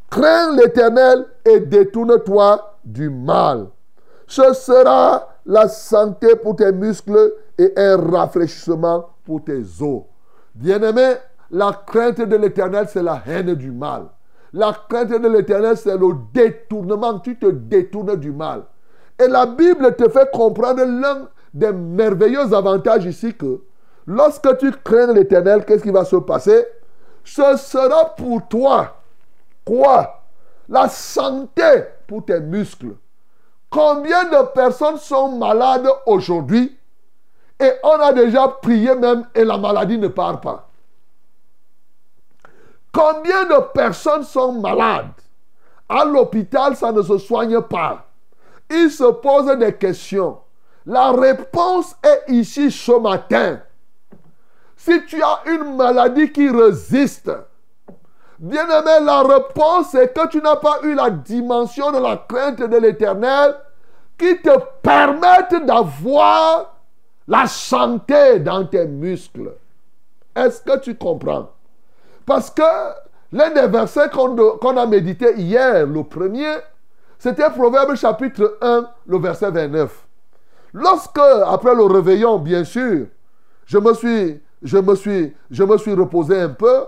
Crains 0.09 0.55
l'Éternel 0.55 1.25
et 1.45 1.59
détourne-toi 1.59 2.77
du 2.83 3.09
mal. 3.09 3.67
Ce 4.27 4.53
sera 4.53 5.29
la 5.45 5.67
santé 5.67 6.35
pour 6.35 6.55
tes 6.55 6.71
muscles 6.71 7.33
et 7.57 7.71
un 7.77 7.97
rafraîchissement 7.97 9.09
pour 9.23 9.43
tes 9.43 9.61
os. 9.81 10.03
Bien-aimé, 10.55 11.13
la 11.51 11.81
crainte 11.85 12.21
de 12.21 12.35
l'Éternel, 12.35 12.87
c'est 12.89 13.03
la 13.03 13.21
haine 13.25 13.53
du 13.53 13.71
mal. 13.71 14.05
La 14.53 14.75
crainte 14.89 15.09
de 15.09 15.27
l'Éternel, 15.27 15.77
c'est 15.77 15.97
le 15.97 16.13
détournement. 16.33 17.19
Tu 17.19 17.37
te 17.37 17.45
détournes 17.45 18.15
du 18.15 18.31
mal. 18.31 18.63
Et 19.21 19.27
la 19.27 19.45
Bible 19.45 19.95
te 19.95 20.09
fait 20.09 20.31
comprendre 20.31 20.83
l'un 20.83 21.27
des 21.53 21.71
merveilleux 21.71 22.53
avantages 22.53 23.05
ici 23.05 23.35
que 23.35 23.61
lorsque 24.07 24.57
tu 24.57 24.71
crains 24.83 25.13
l'Éternel, 25.13 25.63
qu'est-ce 25.63 25.83
qui 25.83 25.91
va 25.91 26.05
se 26.05 26.15
passer? 26.15 26.65
Ce 27.23 27.55
sera 27.57 28.15
pour 28.15 28.47
toi. 28.47 28.95
Quoi? 29.63 30.23
La 30.67 30.89
santé 30.89 31.83
pour 32.07 32.25
tes 32.25 32.39
muscles. 32.39 32.95
Combien 33.69 34.23
de 34.23 34.53
personnes 34.53 34.97
sont 34.97 35.37
malades 35.37 35.87
aujourd'hui? 36.07 36.75
Et 37.59 37.71
on 37.83 37.99
a 37.99 38.11
déjà 38.13 38.47
prié 38.47 38.95
même 38.95 39.27
et 39.35 39.45
la 39.45 39.57
maladie 39.57 39.99
ne 39.99 40.07
part 40.07 40.41
pas. 40.41 40.67
Combien 42.91 43.45
de 43.45 43.61
personnes 43.71 44.23
sont 44.23 44.53
malades? 44.53 45.11
À 45.87 46.05
l'hôpital, 46.05 46.75
ça 46.75 46.91
ne 46.91 47.03
se 47.03 47.19
soigne 47.19 47.61
pas. 47.61 48.07
Ils 48.71 48.89
se 48.89 49.03
posent 49.03 49.57
des 49.57 49.73
questions. 49.73 50.37
La 50.85 51.11
réponse 51.11 51.95
est 52.03 52.31
ici 52.31 52.71
ce 52.71 52.97
matin. 52.99 53.59
Si 54.77 55.05
tu 55.05 55.21
as 55.21 55.41
une 55.45 55.75
maladie 55.75 56.31
qui 56.31 56.49
résiste, 56.49 57.31
bien 58.39 58.65
aimé, 58.67 59.05
la 59.05 59.21
réponse 59.21 59.93
est 59.93 60.11
que 60.11 60.27
tu 60.29 60.41
n'as 60.41 60.55
pas 60.55 60.79
eu 60.83 60.95
la 60.95 61.11
dimension 61.11 61.91
de 61.91 61.99
la 61.99 62.17
crainte 62.17 62.59
de 62.59 62.77
l'éternel 62.77 63.55
qui 64.17 64.41
te 64.41 64.57
permette 64.81 65.65
d'avoir 65.65 66.77
la 67.27 67.45
santé 67.45 68.39
dans 68.39 68.65
tes 68.65 68.85
muscles. 68.85 69.53
Est-ce 70.35 70.61
que 70.61 70.79
tu 70.79 70.95
comprends? 70.95 71.49
Parce 72.25 72.49
que 72.49 72.63
l'un 73.31 73.51
des 73.51 73.67
versets 73.67 74.09
qu'on 74.09 74.77
a 74.77 74.85
médité 74.85 75.35
hier, 75.37 75.85
le 75.85 76.03
premier, 76.03 76.55
c'était 77.21 77.51
Proverbe 77.51 77.93
chapitre 77.93 78.57
1, 78.61 78.89
le 79.05 79.19
verset 79.19 79.51
29. 79.51 80.07
Lorsque, 80.73 81.19
après 81.19 81.75
le 81.75 81.83
réveillon, 81.83 82.39
bien 82.39 82.63
sûr, 82.63 83.05
je 83.67 83.77
me 83.77 83.93
suis, 83.93 84.41
je 84.63 84.79
me 84.79 84.95
suis, 84.95 85.31
je 85.51 85.63
me 85.63 85.77
suis 85.77 85.93
reposé 85.93 86.41
un 86.41 86.49
peu, 86.49 86.85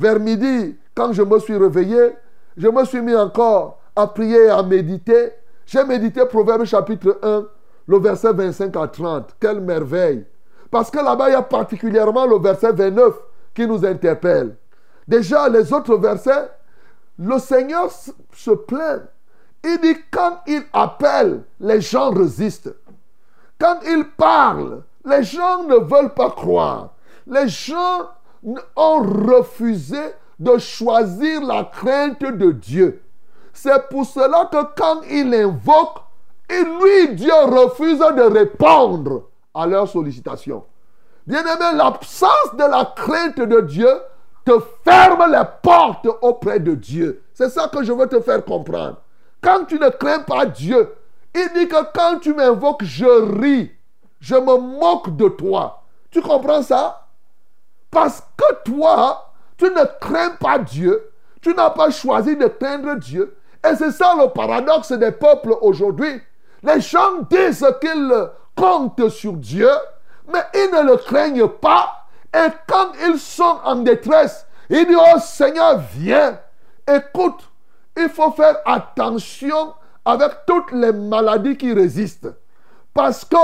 vers 0.00 0.18
midi, 0.18 0.76
quand 0.96 1.12
je 1.12 1.22
me 1.22 1.38
suis 1.38 1.56
réveillé, 1.56 2.16
je 2.56 2.66
me 2.66 2.84
suis 2.86 3.00
mis 3.00 3.14
encore 3.14 3.78
à 3.94 4.08
prier 4.08 4.48
à 4.48 4.64
méditer. 4.64 5.30
J'ai 5.64 5.84
médité 5.84 6.26
Proverbe 6.26 6.64
chapitre 6.64 7.16
1, 7.22 7.46
le 7.86 7.98
verset 8.00 8.32
25 8.32 8.74
à 8.74 8.88
30. 8.88 9.36
Quelle 9.38 9.60
merveille. 9.60 10.26
Parce 10.72 10.90
que 10.90 10.98
là-bas, 10.98 11.28
il 11.28 11.34
y 11.34 11.36
a 11.36 11.42
particulièrement 11.42 12.26
le 12.26 12.40
verset 12.40 12.72
29 12.72 13.14
qui 13.54 13.64
nous 13.64 13.86
interpelle. 13.86 14.56
Déjà, 15.06 15.48
les 15.48 15.72
autres 15.72 15.96
versets, 15.98 16.50
le 17.16 17.38
Seigneur 17.38 17.92
se 18.34 18.50
plaint. 18.50 19.02
Il 19.64 19.80
dit, 19.80 19.96
quand 20.10 20.40
il 20.46 20.62
appelle, 20.72 21.42
les 21.60 21.80
gens 21.80 22.10
résistent. 22.10 22.74
Quand 23.58 23.78
il 23.86 24.04
parle, 24.16 24.82
les 25.04 25.22
gens 25.22 25.64
ne 25.64 25.76
veulent 25.76 26.14
pas 26.14 26.30
croire. 26.30 26.90
Les 27.26 27.48
gens 27.48 28.08
ont 28.76 29.02
refusé 29.02 30.00
de 30.38 30.58
choisir 30.58 31.42
la 31.42 31.64
crainte 31.64 32.22
de 32.22 32.52
Dieu. 32.52 33.02
C'est 33.52 33.88
pour 33.88 34.06
cela 34.06 34.48
que 34.52 34.64
quand 34.76 35.02
il 35.10 35.34
invoque, 35.34 35.98
et 36.48 36.62
lui, 36.62 37.14
Dieu 37.14 37.32
refuse 37.44 37.98
de 37.98 38.32
répondre 38.32 39.24
à 39.52 39.66
leurs 39.66 39.88
sollicitations. 39.88 40.64
Bien-aimé, 41.26 41.76
l'absence 41.76 42.54
de 42.54 42.64
la 42.64 42.92
crainte 42.96 43.40
de 43.40 43.60
Dieu 43.60 43.90
te 44.44 44.52
ferme 44.82 45.30
les 45.30 45.42
portes 45.62 46.08
auprès 46.22 46.58
de 46.58 46.74
Dieu. 46.74 47.22
C'est 47.34 47.50
ça 47.50 47.68
que 47.68 47.82
je 47.82 47.92
veux 47.92 48.06
te 48.06 48.20
faire 48.20 48.42
comprendre. 48.44 48.96
Quand 49.40 49.64
tu 49.64 49.78
ne 49.78 49.88
crains 49.88 50.20
pas 50.20 50.46
Dieu, 50.46 50.94
il 51.34 51.48
dit 51.54 51.68
que 51.68 51.92
quand 51.94 52.18
tu 52.20 52.34
m'invoques, 52.34 52.84
je 52.84 53.40
ris. 53.40 53.72
Je 54.20 54.34
me 54.34 54.58
moque 54.58 55.16
de 55.16 55.28
toi. 55.28 55.84
Tu 56.10 56.20
comprends 56.20 56.62
ça? 56.62 57.06
Parce 57.90 58.22
que 58.36 58.54
toi, 58.64 59.32
tu 59.56 59.64
ne 59.66 59.84
crains 60.00 60.30
pas 60.30 60.58
Dieu. 60.58 61.12
Tu 61.40 61.54
n'as 61.54 61.70
pas 61.70 61.90
choisi 61.90 62.36
de 62.36 62.46
craindre 62.46 62.96
Dieu. 62.96 63.36
Et 63.64 63.76
c'est 63.76 63.92
ça 63.92 64.14
le 64.18 64.28
paradoxe 64.28 64.92
des 64.92 65.12
peuples 65.12 65.54
aujourd'hui. 65.60 66.20
Les 66.62 66.80
gens 66.80 67.22
disent 67.30 67.66
qu'ils 67.80 68.28
comptent 68.56 69.08
sur 69.08 69.34
Dieu, 69.34 69.70
mais 70.32 70.42
ils 70.54 70.70
ne 70.72 70.90
le 70.90 70.96
craignent 70.96 71.48
pas. 71.48 72.06
Et 72.34 72.48
quand 72.66 72.92
ils 73.08 73.18
sont 73.18 73.58
en 73.64 73.76
détresse, 73.76 74.46
ils 74.68 74.86
disent, 74.86 74.96
oh 74.98 75.18
Seigneur, 75.20 75.80
viens. 75.94 76.38
Écoute, 76.86 77.48
il 77.98 78.08
faut 78.08 78.30
faire 78.32 78.56
attention 78.64 79.74
avec 80.04 80.30
toutes 80.46 80.72
les 80.72 80.92
maladies 80.92 81.56
qui 81.56 81.72
résistent. 81.72 82.28
Parce 82.94 83.24
que 83.24 83.36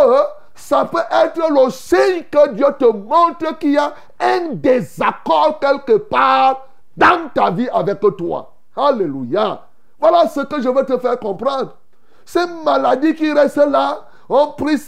ça 0.55 0.85
peut 0.85 1.03
être 1.11 1.51
le 1.51 1.71
signe 1.71 2.25
que 2.31 2.53
Dieu 2.53 2.67
te 2.79 2.85
montre 2.87 3.59
qu'il 3.59 3.73
y 3.73 3.79
a 3.79 3.93
un 4.21 4.55
désaccord 4.55 5.59
quelque 5.61 5.97
part 5.97 6.67
dans 6.97 7.29
ta 7.35 7.51
vie 7.51 7.69
avec 7.69 8.01
toi. 8.17 8.53
Alléluia. 8.77 9.62
Voilà 9.99 10.29
ce 10.29 10.40
que 10.40 10.61
je 10.61 10.69
veux 10.69 10.85
te 10.85 10.99
faire 10.99 11.19
comprendre. 11.19 11.77
Ces 12.25 12.47
maladies 12.64 13.14
qui 13.14 13.33
restent 13.33 13.57
là, 13.57 14.07
on 14.29 14.49
prie. 14.49 14.81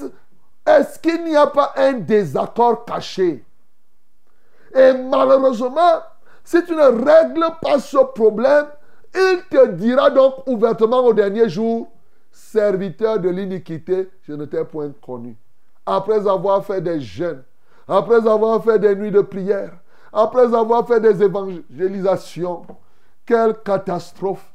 Est-ce 0.67 0.99
qu'il 0.99 1.25
n'y 1.25 1.37
a 1.37 1.47
pas 1.47 1.73
un 1.77 1.93
désaccord 1.93 2.85
caché? 2.85 3.45
Et 4.75 4.93
malheureusement, 4.93 6.03
si 6.45 6.65
tu 6.65 6.75
ne 6.75 7.05
règles 7.05 7.47
pas 7.63 7.79
ce 7.79 7.99
problème, 8.15 8.67
il 9.15 9.43
te 9.51 9.69
dira 9.69 10.11
donc 10.11 10.47
ouvertement 10.47 11.05
au 11.05 11.13
dernier 11.13 11.49
jour, 11.49 11.91
serviteur 12.31 13.19
de 13.19 13.29
l'iniquité, 13.29 14.11
je 14.23 14.33
ne 14.33 14.45
t'ai 14.45 14.65
point 14.65 14.93
connu. 15.01 15.37
Après 15.85 16.27
avoir 16.27 16.65
fait 16.65 16.81
des 16.81 17.01
jeûnes, 17.01 17.43
après 17.89 18.27
avoir 18.27 18.63
fait 18.63 18.79
des 18.79 18.95
nuits 18.95 19.11
de 19.11 19.21
prière, 19.21 19.73
après 20.13 20.55
avoir 20.55 20.87
fait 20.87 21.01
des 21.01 21.23
évangélisations, 21.23 22.67
quelle 23.25 23.55
catastrophe. 23.63 24.53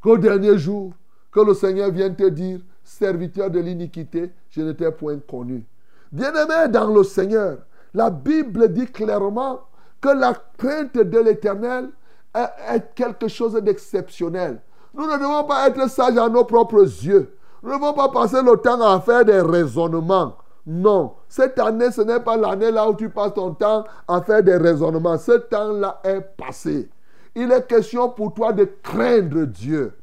Qu'au 0.00 0.18
dernier 0.18 0.58
jour, 0.58 0.92
que 1.30 1.40
le 1.40 1.54
Seigneur 1.54 1.90
vienne 1.90 2.16
te 2.16 2.28
dire, 2.28 2.60
serviteur 2.82 3.50
de 3.50 3.60
l'iniquité, 3.60 4.32
je 4.50 4.62
n'étais 4.62 4.90
point 4.90 5.18
connu. 5.18 5.64
Bien-aimé 6.10 6.68
dans 6.68 6.92
le 6.92 7.04
Seigneur, 7.04 7.58
la 7.94 8.10
Bible 8.10 8.72
dit 8.72 8.86
clairement 8.86 9.60
que 10.00 10.08
la 10.08 10.34
crainte 10.58 10.96
de 10.96 11.18
l'Éternel 11.18 11.90
est 12.34 12.94
quelque 12.94 13.28
chose 13.28 13.54
d'exceptionnel. 13.54 14.60
Nous 14.94 15.06
ne 15.06 15.16
devons 15.16 15.44
pas 15.44 15.68
être 15.68 15.88
sages 15.88 16.16
à 16.16 16.28
nos 16.28 16.44
propres 16.44 16.82
yeux. 16.82 17.36
Nous 17.62 17.70
ne 17.70 17.76
devons 17.76 17.92
pas 17.92 18.08
passer 18.08 18.42
le 18.42 18.56
temps 18.56 18.80
à 18.80 19.00
faire 19.00 19.24
des 19.24 19.40
raisonnements. 19.40 20.36
Non, 20.66 21.14
cette 21.28 21.58
année, 21.58 21.90
ce 21.90 22.02
n'est 22.02 22.20
pas 22.20 22.36
l'année 22.36 22.70
là 22.70 22.88
où 22.88 22.94
tu 22.94 23.08
passes 23.08 23.34
ton 23.34 23.52
temps 23.54 23.84
à 24.06 24.20
faire 24.22 24.42
des 24.42 24.56
raisonnements. 24.56 25.18
Ce 25.18 25.32
temps-là 25.32 26.00
est 26.04 26.20
passé. 26.36 26.88
Il 27.34 27.50
est 27.50 27.66
question 27.66 28.10
pour 28.10 28.34
toi 28.34 28.52
de 28.52 28.68
craindre 28.82 29.44
Dieu, 29.44 29.94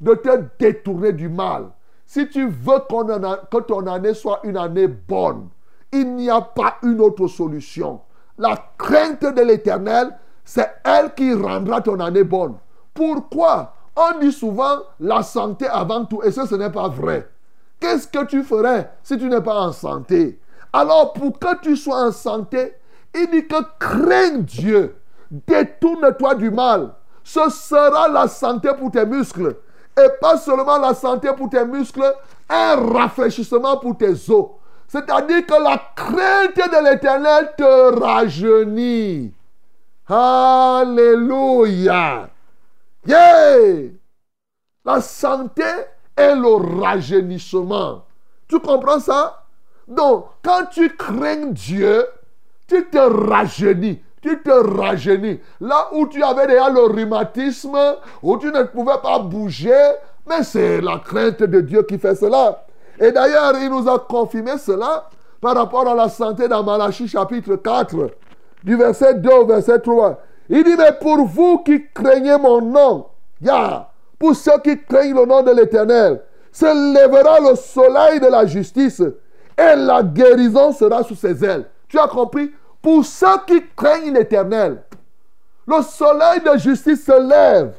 de 0.00 0.14
te 0.14 0.42
détourner 0.58 1.12
du 1.12 1.28
mal. 1.28 1.66
Si 2.06 2.28
tu 2.28 2.48
veux 2.48 2.78
que 2.78 3.60
ton 3.60 3.86
année 3.86 4.14
soit 4.14 4.40
une 4.44 4.56
année 4.56 4.86
bonne, 4.86 5.48
il 5.92 6.14
n'y 6.14 6.30
a 6.30 6.40
pas 6.40 6.76
une 6.82 7.00
autre 7.00 7.26
solution. 7.26 8.00
La 8.38 8.56
crainte 8.78 9.22
de 9.22 9.42
l'éternel, 9.42 10.16
c'est 10.46 10.76
elle 10.84 11.12
qui 11.12 11.34
rendra 11.34 11.82
ton 11.82 11.98
année 12.00 12.24
bonne. 12.24 12.54
Pourquoi? 12.94 13.74
On 13.96 14.18
dit 14.20 14.32
souvent 14.32 14.78
la 15.00 15.22
santé 15.22 15.66
avant 15.66 16.04
tout, 16.04 16.22
et 16.22 16.30
ça, 16.30 16.46
ce 16.46 16.54
n'est 16.54 16.70
pas 16.70 16.88
vrai. 16.88 17.28
Qu'est-ce 17.80 18.06
que 18.06 18.24
tu 18.24 18.42
ferais 18.42 18.90
si 19.02 19.18
tu 19.18 19.28
n'es 19.28 19.40
pas 19.40 19.60
en 19.60 19.72
santé? 19.72 20.38
Alors, 20.72 21.12
pour 21.12 21.38
que 21.38 21.58
tu 21.60 21.76
sois 21.76 22.06
en 22.06 22.12
santé, 22.12 22.74
il 23.14 23.28
dit 23.30 23.46
que 23.46 23.56
crains 23.78 24.38
Dieu, 24.38 24.96
détourne-toi 25.30 26.36
du 26.36 26.50
mal. 26.50 26.92
Ce 27.24 27.50
sera 27.50 28.08
la 28.08 28.28
santé 28.28 28.70
pour 28.78 28.90
tes 28.90 29.04
muscles. 29.04 29.56
Et 29.98 30.08
pas 30.20 30.36
seulement 30.36 30.78
la 30.78 30.94
santé 30.94 31.28
pour 31.36 31.50
tes 31.50 31.64
muscles, 31.64 32.14
un 32.48 32.76
rafraîchissement 32.76 33.78
pour 33.78 33.96
tes 33.96 34.12
os. 34.30 34.46
C'est-à-dire 34.86 35.44
que 35.44 35.62
la 35.62 35.80
crainte 35.96 36.70
de 36.70 36.90
l'éternel 36.90 37.52
te 37.56 37.98
rajeunit. 37.98 39.32
Alléluia. 40.08 41.68
Yeah. 43.06 43.90
La 44.84 45.00
santé 45.00 45.64
et 46.16 46.34
le 46.34 46.80
rajeunissement. 46.80 48.04
Tu 48.48 48.60
comprends 48.60 49.00
ça? 49.00 49.42
Donc, 49.88 50.26
quand 50.44 50.66
tu 50.70 50.94
crains 50.96 51.46
Dieu, 51.46 52.06
tu 52.68 52.84
te 52.88 52.98
rajeunis. 52.98 54.00
Tu 54.22 54.40
te 54.42 54.50
rajeunis. 54.50 55.40
Là 55.60 55.88
où 55.92 56.06
tu 56.06 56.22
avais 56.22 56.46
déjà 56.46 56.70
le 56.70 56.82
rhumatisme, 56.82 57.76
où 58.22 58.38
tu 58.38 58.46
ne 58.46 58.62
pouvais 58.62 58.98
pas 59.02 59.18
bouger, 59.18 59.92
mais 60.28 60.42
c'est 60.42 60.80
la 60.80 60.98
crainte 60.98 61.42
de 61.42 61.60
Dieu 61.60 61.82
qui 61.82 61.98
fait 61.98 62.14
cela. 62.14 62.64
Et 62.98 63.12
d'ailleurs, 63.12 63.56
il 63.60 63.70
nous 63.70 63.88
a 63.88 63.98
confirmé 63.98 64.56
cela 64.58 65.08
par 65.40 65.56
rapport 65.56 65.86
à 65.88 65.94
la 65.94 66.08
santé 66.08 66.48
dans 66.48 66.62
Malachie 66.62 67.08
chapitre 67.08 67.56
4, 67.56 68.10
du 68.66 68.76
verset 68.76 69.14
2 69.14 69.30
au 69.30 69.46
verset 69.46 69.78
3. 69.78 70.20
Il 70.48 70.64
dit, 70.64 70.74
mais 70.76 70.92
pour 71.00 71.24
vous 71.24 71.58
qui 71.58 71.86
craignez 71.94 72.36
mon 72.36 72.60
nom, 72.60 73.06
yeah, 73.40 73.88
pour 74.18 74.34
ceux 74.34 74.58
qui 74.62 74.76
craignent 74.82 75.14
le 75.14 75.24
nom 75.24 75.42
de 75.42 75.52
l'Éternel, 75.52 76.20
se 76.50 76.66
lèvera 76.94 77.38
le 77.40 77.54
soleil 77.54 78.18
de 78.18 78.26
la 78.26 78.44
justice 78.44 79.00
et 79.56 79.76
la 79.76 80.02
guérison 80.02 80.72
sera 80.72 81.04
sous 81.04 81.14
ses 81.14 81.44
ailes. 81.44 81.66
Tu 81.88 81.98
as 81.98 82.08
compris? 82.08 82.52
Pour 82.82 83.04
ceux 83.04 83.26
qui 83.46 83.62
craignent 83.76 84.12
l'Éternel, 84.12 84.82
le 85.66 85.82
soleil 85.82 86.40
de 86.40 86.58
justice 86.58 87.04
se 87.04 87.20
lève. 87.28 87.72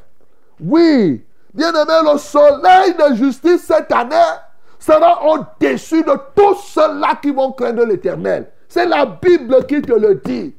Oui, 0.59 1.25
bien 1.53 1.69
aimé, 1.69 2.11
le 2.13 2.17
soleil 2.17 2.93
de 2.93 3.15
justice 3.15 3.63
cette 3.63 3.91
année 3.91 4.15
sera 4.79 5.25
au-dessus 5.27 6.03
de 6.03 6.13
tous 6.33 6.55
ceux-là 6.73 7.19
qui 7.21 7.31
vont 7.31 7.51
craindre 7.51 7.83
l'Éternel. 7.83 8.51
C'est 8.69 8.85
la 8.85 9.05
Bible 9.05 9.65
qui 9.65 9.81
te 9.81 9.93
le 9.93 10.15
dit. 10.15 10.56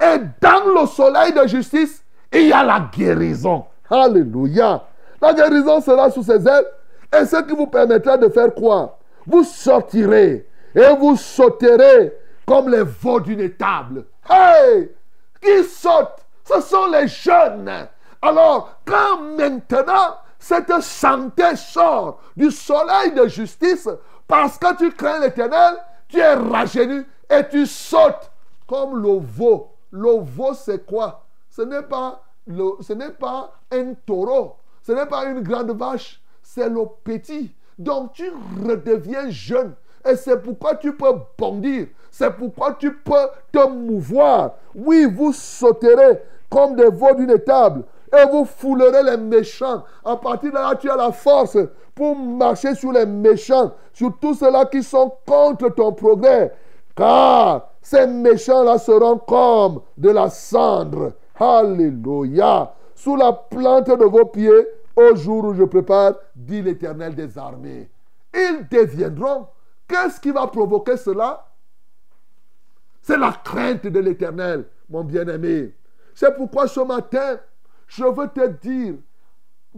Et 0.00 0.18
dans 0.40 0.80
le 0.80 0.86
soleil 0.86 1.32
de 1.32 1.46
justice, 1.46 2.02
il 2.32 2.48
y 2.48 2.52
a 2.52 2.62
la 2.62 2.88
guérison. 2.96 3.66
Alléluia. 3.88 4.84
La 5.20 5.34
guérison 5.34 5.80
sera 5.80 6.10
sous 6.10 6.22
ses 6.22 6.46
ailes 6.46 6.66
et 7.12 7.24
ce 7.26 7.42
qui 7.42 7.54
vous 7.54 7.66
permettra 7.66 8.16
de 8.16 8.28
faire 8.28 8.54
quoi? 8.54 8.98
Vous 9.26 9.44
sortirez 9.44 10.46
et 10.74 10.96
vous 10.98 11.16
sauterez 11.16 12.12
comme 12.46 12.70
les 12.70 12.82
veaux 12.82 13.20
d'une 13.20 13.40
étable. 13.40 14.04
Hey 14.28 14.90
Qui 15.42 15.64
saute? 15.64 16.24
Ce 16.44 16.60
sont 16.60 16.86
les 16.86 17.06
jeunes. 17.06 17.70
Alors, 18.22 18.76
quand 18.84 19.20
maintenant 19.36 20.16
cette 20.38 20.80
santé 20.80 21.54
sort 21.56 22.20
du 22.36 22.50
soleil 22.50 23.12
de 23.12 23.26
justice, 23.28 23.88
parce 24.26 24.56
que 24.58 24.76
tu 24.76 24.90
crains 24.92 25.20
l'éternel, 25.20 25.74
tu 26.08 26.18
es 26.18 26.34
rajeuni 26.34 27.04
et 27.28 27.46
tu 27.50 27.66
sautes 27.66 28.30
comme 28.66 29.02
le 29.02 29.18
veau. 29.20 29.69
Le 29.90 30.20
veau, 30.20 30.54
c'est 30.54 30.86
quoi? 30.86 31.24
Ce 31.48 31.62
n'est 31.62 31.82
pas, 31.82 32.22
ce 32.46 32.92
n'est 32.92 33.10
pas 33.10 33.52
un 33.72 33.94
taureau. 34.06 34.56
Ce 34.82 34.92
n'est 34.92 35.06
pas 35.06 35.24
une 35.26 35.40
grande 35.40 35.72
vache, 35.72 36.22
c'est 36.42 36.68
le 36.68 36.82
petit. 37.04 37.54
Donc 37.78 38.14
tu 38.14 38.30
redeviens 38.66 39.28
jeune. 39.30 39.74
Et 40.08 40.16
c'est 40.16 40.42
pourquoi 40.42 40.76
tu 40.76 40.96
peux 40.96 41.12
bondir. 41.36 41.88
C'est 42.10 42.30
pourquoi 42.30 42.72
tu 42.74 42.94
peux 42.94 43.28
te 43.52 43.68
mouvoir. 43.68 44.52
Oui, 44.74 45.04
vous 45.04 45.32
sauterez 45.32 46.22
comme 46.50 46.74
des 46.74 46.88
veaux 46.88 47.14
d'une 47.14 47.30
étable. 47.30 47.84
Et 48.12 48.24
vous 48.30 48.44
foulerez 48.44 49.02
les 49.02 49.16
méchants. 49.16 49.84
À 50.04 50.16
partir 50.16 50.50
de 50.50 50.56
là, 50.56 50.74
tu 50.74 50.90
as 50.90 50.96
la 50.96 51.12
force 51.12 51.58
pour 51.94 52.16
marcher 52.16 52.74
sur 52.74 52.92
les 52.92 53.06
méchants, 53.06 53.72
sur 53.92 54.18
tous 54.18 54.34
ceux-là 54.34 54.64
qui 54.64 54.82
sont 54.82 55.12
contre 55.26 55.68
ton 55.68 55.92
progrès. 55.92 56.52
Car 56.96 57.69
ces 57.82 58.06
méchants-là 58.06 58.78
seront 58.78 59.18
comme 59.18 59.80
de 59.96 60.10
la 60.10 60.30
cendre. 60.30 61.14
Alléluia 61.38 62.74
sous 62.94 63.16
la 63.16 63.32
plante 63.32 63.88
de 63.88 64.04
vos 64.04 64.26
pieds 64.26 64.66
au 64.94 65.16
jour 65.16 65.44
où 65.44 65.54
je 65.54 65.64
prépare, 65.64 66.14
dit 66.36 66.60
l'Éternel 66.60 67.14
des 67.14 67.38
armées. 67.38 67.88
Ils 68.34 68.66
deviendront. 68.70 69.46
Qu'est-ce 69.88 70.20
qui 70.20 70.30
va 70.30 70.46
provoquer 70.46 70.96
cela? 70.96 71.46
C'est 73.02 73.16
la 73.16 73.32
crainte 73.32 73.86
de 73.86 73.98
l'Éternel, 73.98 74.66
mon 74.88 75.02
bien-aimé. 75.02 75.74
C'est 76.14 76.36
pourquoi 76.36 76.68
ce 76.68 76.80
matin, 76.80 77.38
je 77.86 78.04
veux 78.04 78.28
te 78.28 78.46
dire, 78.46 78.94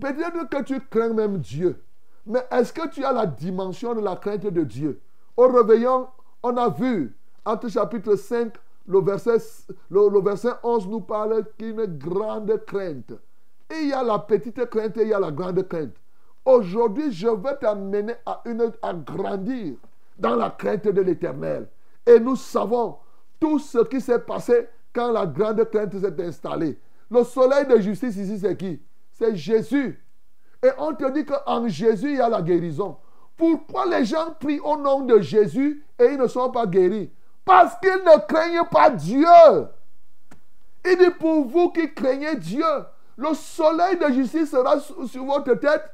peut-être 0.00 0.48
que 0.48 0.62
tu 0.64 0.80
crains 0.80 1.12
même 1.12 1.38
Dieu, 1.38 1.80
mais 2.26 2.44
est-ce 2.50 2.72
que 2.72 2.88
tu 2.88 3.04
as 3.04 3.12
la 3.12 3.26
dimension 3.26 3.94
de 3.94 4.00
la 4.00 4.16
crainte 4.16 4.46
de 4.46 4.64
Dieu? 4.64 5.00
Au 5.36 5.46
réveillon, 5.48 6.08
on 6.42 6.56
a 6.56 6.68
vu, 6.68 7.16
entre 7.44 7.68
chapitre 7.68 8.16
5 8.16 8.54
le 8.86 9.00
verset, 9.00 9.38
le, 9.90 10.20
verset 10.20 10.52
11 10.62 10.88
nous 10.88 11.00
parle 11.00 11.44
d'une 11.58 11.86
grande 11.86 12.64
crainte. 12.66 13.12
Il 13.70 13.88
y 13.88 13.92
a 13.92 14.02
la 14.02 14.18
petite 14.18 14.64
crainte 14.68 14.96
et 14.98 15.02
il 15.02 15.08
y 15.08 15.14
a 15.14 15.20
la 15.20 15.30
grande 15.30 15.66
crainte. 15.68 15.94
Aujourd'hui, 16.44 17.12
je 17.12 17.28
veux 17.28 17.56
t'amener 17.60 18.14
à, 18.26 18.42
à 18.82 18.94
grandir 18.94 19.74
dans 20.18 20.34
la 20.34 20.50
crainte 20.50 20.88
de 20.88 21.00
l'éternel. 21.00 21.68
Et 22.04 22.18
nous 22.18 22.36
savons 22.36 22.96
tout 23.38 23.58
ce 23.58 23.78
qui 23.84 24.00
s'est 24.00 24.18
passé 24.18 24.66
quand 24.92 25.12
la 25.12 25.26
grande 25.26 25.64
crainte 25.70 25.96
s'est 25.98 26.22
installée. 26.26 26.78
Le 27.10 27.22
soleil 27.24 27.66
de 27.66 27.78
justice 27.78 28.16
ici, 28.16 28.38
c'est 28.38 28.56
qui? 28.56 28.80
C'est 29.12 29.36
Jésus. 29.36 30.02
Et 30.62 30.70
on 30.78 30.94
te 30.94 31.10
dit 31.12 31.24
qu'en 31.24 31.68
Jésus, 31.68 32.10
il 32.10 32.16
y 32.16 32.20
a 32.20 32.28
la 32.28 32.42
guérison. 32.42 32.96
Pourquoi 33.36 33.86
les 33.86 34.04
gens 34.04 34.34
prient 34.38 34.60
au 34.60 34.76
nom 34.76 35.02
de 35.02 35.20
Jésus 35.20 35.84
et 35.98 36.06
ils 36.06 36.18
ne 36.18 36.26
sont 36.26 36.50
pas 36.50 36.66
guéris? 36.66 37.10
Parce 37.44 37.76
qu'ils 37.80 37.90
ne 37.90 38.26
craignent 38.26 38.68
pas 38.70 38.90
Dieu. 38.90 39.26
Il 40.84 40.98
dit 40.98 41.10
pour 41.18 41.44
vous 41.44 41.70
qui 41.70 41.92
craignez 41.94 42.36
Dieu, 42.36 42.64
le 43.16 43.34
soleil 43.34 43.98
de 43.98 44.12
justice 44.12 44.50
sera 44.50 44.80
sur 44.80 45.24
votre 45.24 45.54
tête 45.54 45.84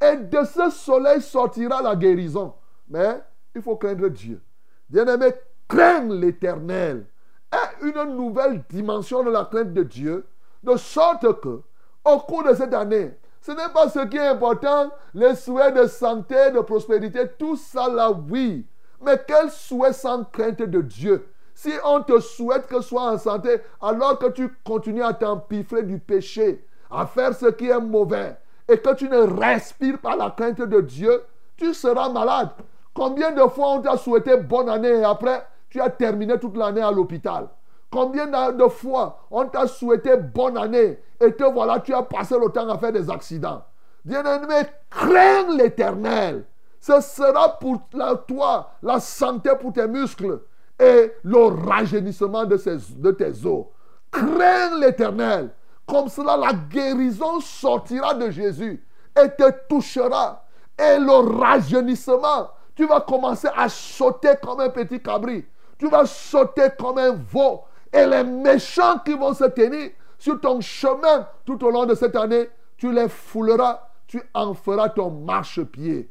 et 0.00 0.16
de 0.16 0.44
ce 0.44 0.70
soleil 0.70 1.20
sortira 1.20 1.82
la 1.82 1.96
guérison. 1.96 2.54
Mais 2.88 3.20
il 3.54 3.62
faut 3.62 3.76
craindre 3.76 4.08
Dieu. 4.08 4.40
Bien-aimé, 4.88 5.32
crains 5.66 6.08
l'éternel. 6.08 7.06
Et 7.52 7.86
une 7.86 8.16
nouvelle 8.16 8.62
dimension 8.68 9.22
de 9.22 9.30
la 9.30 9.44
crainte 9.44 9.72
de 9.72 9.82
Dieu, 9.82 10.26
de 10.62 10.76
sorte 10.76 11.40
que, 11.40 11.62
au 12.04 12.18
cours 12.20 12.44
de 12.44 12.54
cette 12.54 12.74
année, 12.74 13.16
ce 13.40 13.52
n'est 13.52 13.72
pas 13.72 13.88
ce 13.88 14.00
qui 14.06 14.16
est 14.16 14.26
important, 14.26 14.90
les 15.14 15.34
souhaits 15.34 15.74
de 15.74 15.86
santé, 15.86 16.50
de 16.50 16.60
prospérité, 16.60 17.20
tout 17.38 17.56
ça 17.56 17.88
là, 17.88 18.10
oui. 18.10 18.66
Mais 19.00 19.20
quel 19.26 19.50
souhait 19.50 19.92
sans 19.92 20.24
crainte 20.24 20.62
de 20.62 20.80
Dieu? 20.80 21.28
Si 21.54 21.72
on 21.84 22.02
te 22.02 22.20
souhaite 22.20 22.66
que 22.66 22.76
tu 22.76 22.82
sois 22.82 23.12
en 23.12 23.18
santé, 23.18 23.60
alors 23.80 24.18
que 24.18 24.26
tu 24.26 24.48
continues 24.64 25.02
à 25.02 25.12
t'empiffrer 25.12 25.82
du 25.82 25.98
péché, 25.98 26.64
à 26.90 27.06
faire 27.06 27.34
ce 27.34 27.46
qui 27.46 27.68
est 27.68 27.80
mauvais, 27.80 28.36
et 28.68 28.78
que 28.78 28.94
tu 28.94 29.08
ne 29.08 29.18
respires 29.18 29.98
pas 29.98 30.14
la 30.14 30.30
crainte 30.30 30.60
de 30.60 30.80
Dieu, 30.80 31.22
tu 31.56 31.74
seras 31.74 32.08
malade. 32.08 32.50
Combien 32.94 33.32
de 33.32 33.42
fois 33.42 33.70
on 33.74 33.80
t'a 33.80 33.96
souhaité 33.96 34.36
bonne 34.36 34.68
année 34.68 35.00
et 35.00 35.04
après, 35.04 35.46
tu 35.70 35.80
as 35.80 35.90
terminé 35.90 36.38
toute 36.38 36.56
l'année 36.56 36.82
à 36.82 36.90
l'hôpital? 36.90 37.48
Combien 37.90 38.26
de 38.52 38.68
fois 38.68 39.20
on 39.30 39.46
t'a 39.46 39.66
souhaité 39.66 40.16
bonne 40.16 40.58
année 40.58 41.00
et 41.20 41.32
te 41.32 41.44
voilà, 41.44 41.80
tu 41.80 41.94
as 41.94 42.02
passé 42.02 42.36
le 42.38 42.50
temps 42.50 42.68
à 42.68 42.78
faire 42.78 42.92
des 42.92 43.10
accidents? 43.10 43.62
Bien-aimé, 44.04 44.62
crains 44.90 45.56
l'éternel. 45.56 46.44
Ce 46.80 47.00
sera 47.00 47.58
pour 47.58 47.80
toi 48.26 48.72
la 48.82 49.00
santé 49.00 49.50
pour 49.60 49.72
tes 49.72 49.86
muscles 49.86 50.40
et 50.78 51.12
le 51.22 51.68
rajeunissement 51.68 52.44
de, 52.44 53.10
tes 53.10 53.46
os. 53.46 53.66
Crains 54.10 54.78
l'éternel. 54.78 55.50
Comme 55.86 56.08
cela, 56.08 56.36
la 56.36 56.52
guérison 56.52 57.40
sortira 57.40 58.14
de 58.14 58.30
Jésus 58.30 58.84
et 59.20 59.28
te 59.30 59.50
touchera. 59.68 60.44
Et 60.78 60.98
le 60.98 61.38
rajeunissement, 61.38 62.50
tu 62.76 62.86
vas 62.86 63.00
commencer 63.00 63.48
à 63.56 63.68
sauter 63.68 64.34
comme 64.42 64.60
un 64.60 64.68
petit 64.68 65.00
cabri. 65.00 65.44
Tu 65.78 65.88
vas 65.88 66.06
sauter 66.06 66.68
comme 66.78 66.98
un 66.98 67.12
veau. 67.12 67.62
Et 67.92 68.06
les 68.06 68.22
méchants 68.22 68.98
qui 69.04 69.14
vont 69.14 69.34
se 69.34 69.44
tenir 69.44 69.90
sur 70.18 70.40
ton 70.40 70.60
chemin 70.60 71.26
tout 71.44 71.64
au 71.64 71.70
long 71.70 71.86
de 71.86 71.94
cette 71.94 72.16
année, 72.16 72.48
tu 72.76 72.92
les 72.92 73.08
fouleras, 73.08 73.80
tu 74.06 74.22
en 74.34 74.54
feras 74.54 74.90
ton 74.90 75.10
marchepied. 75.10 76.10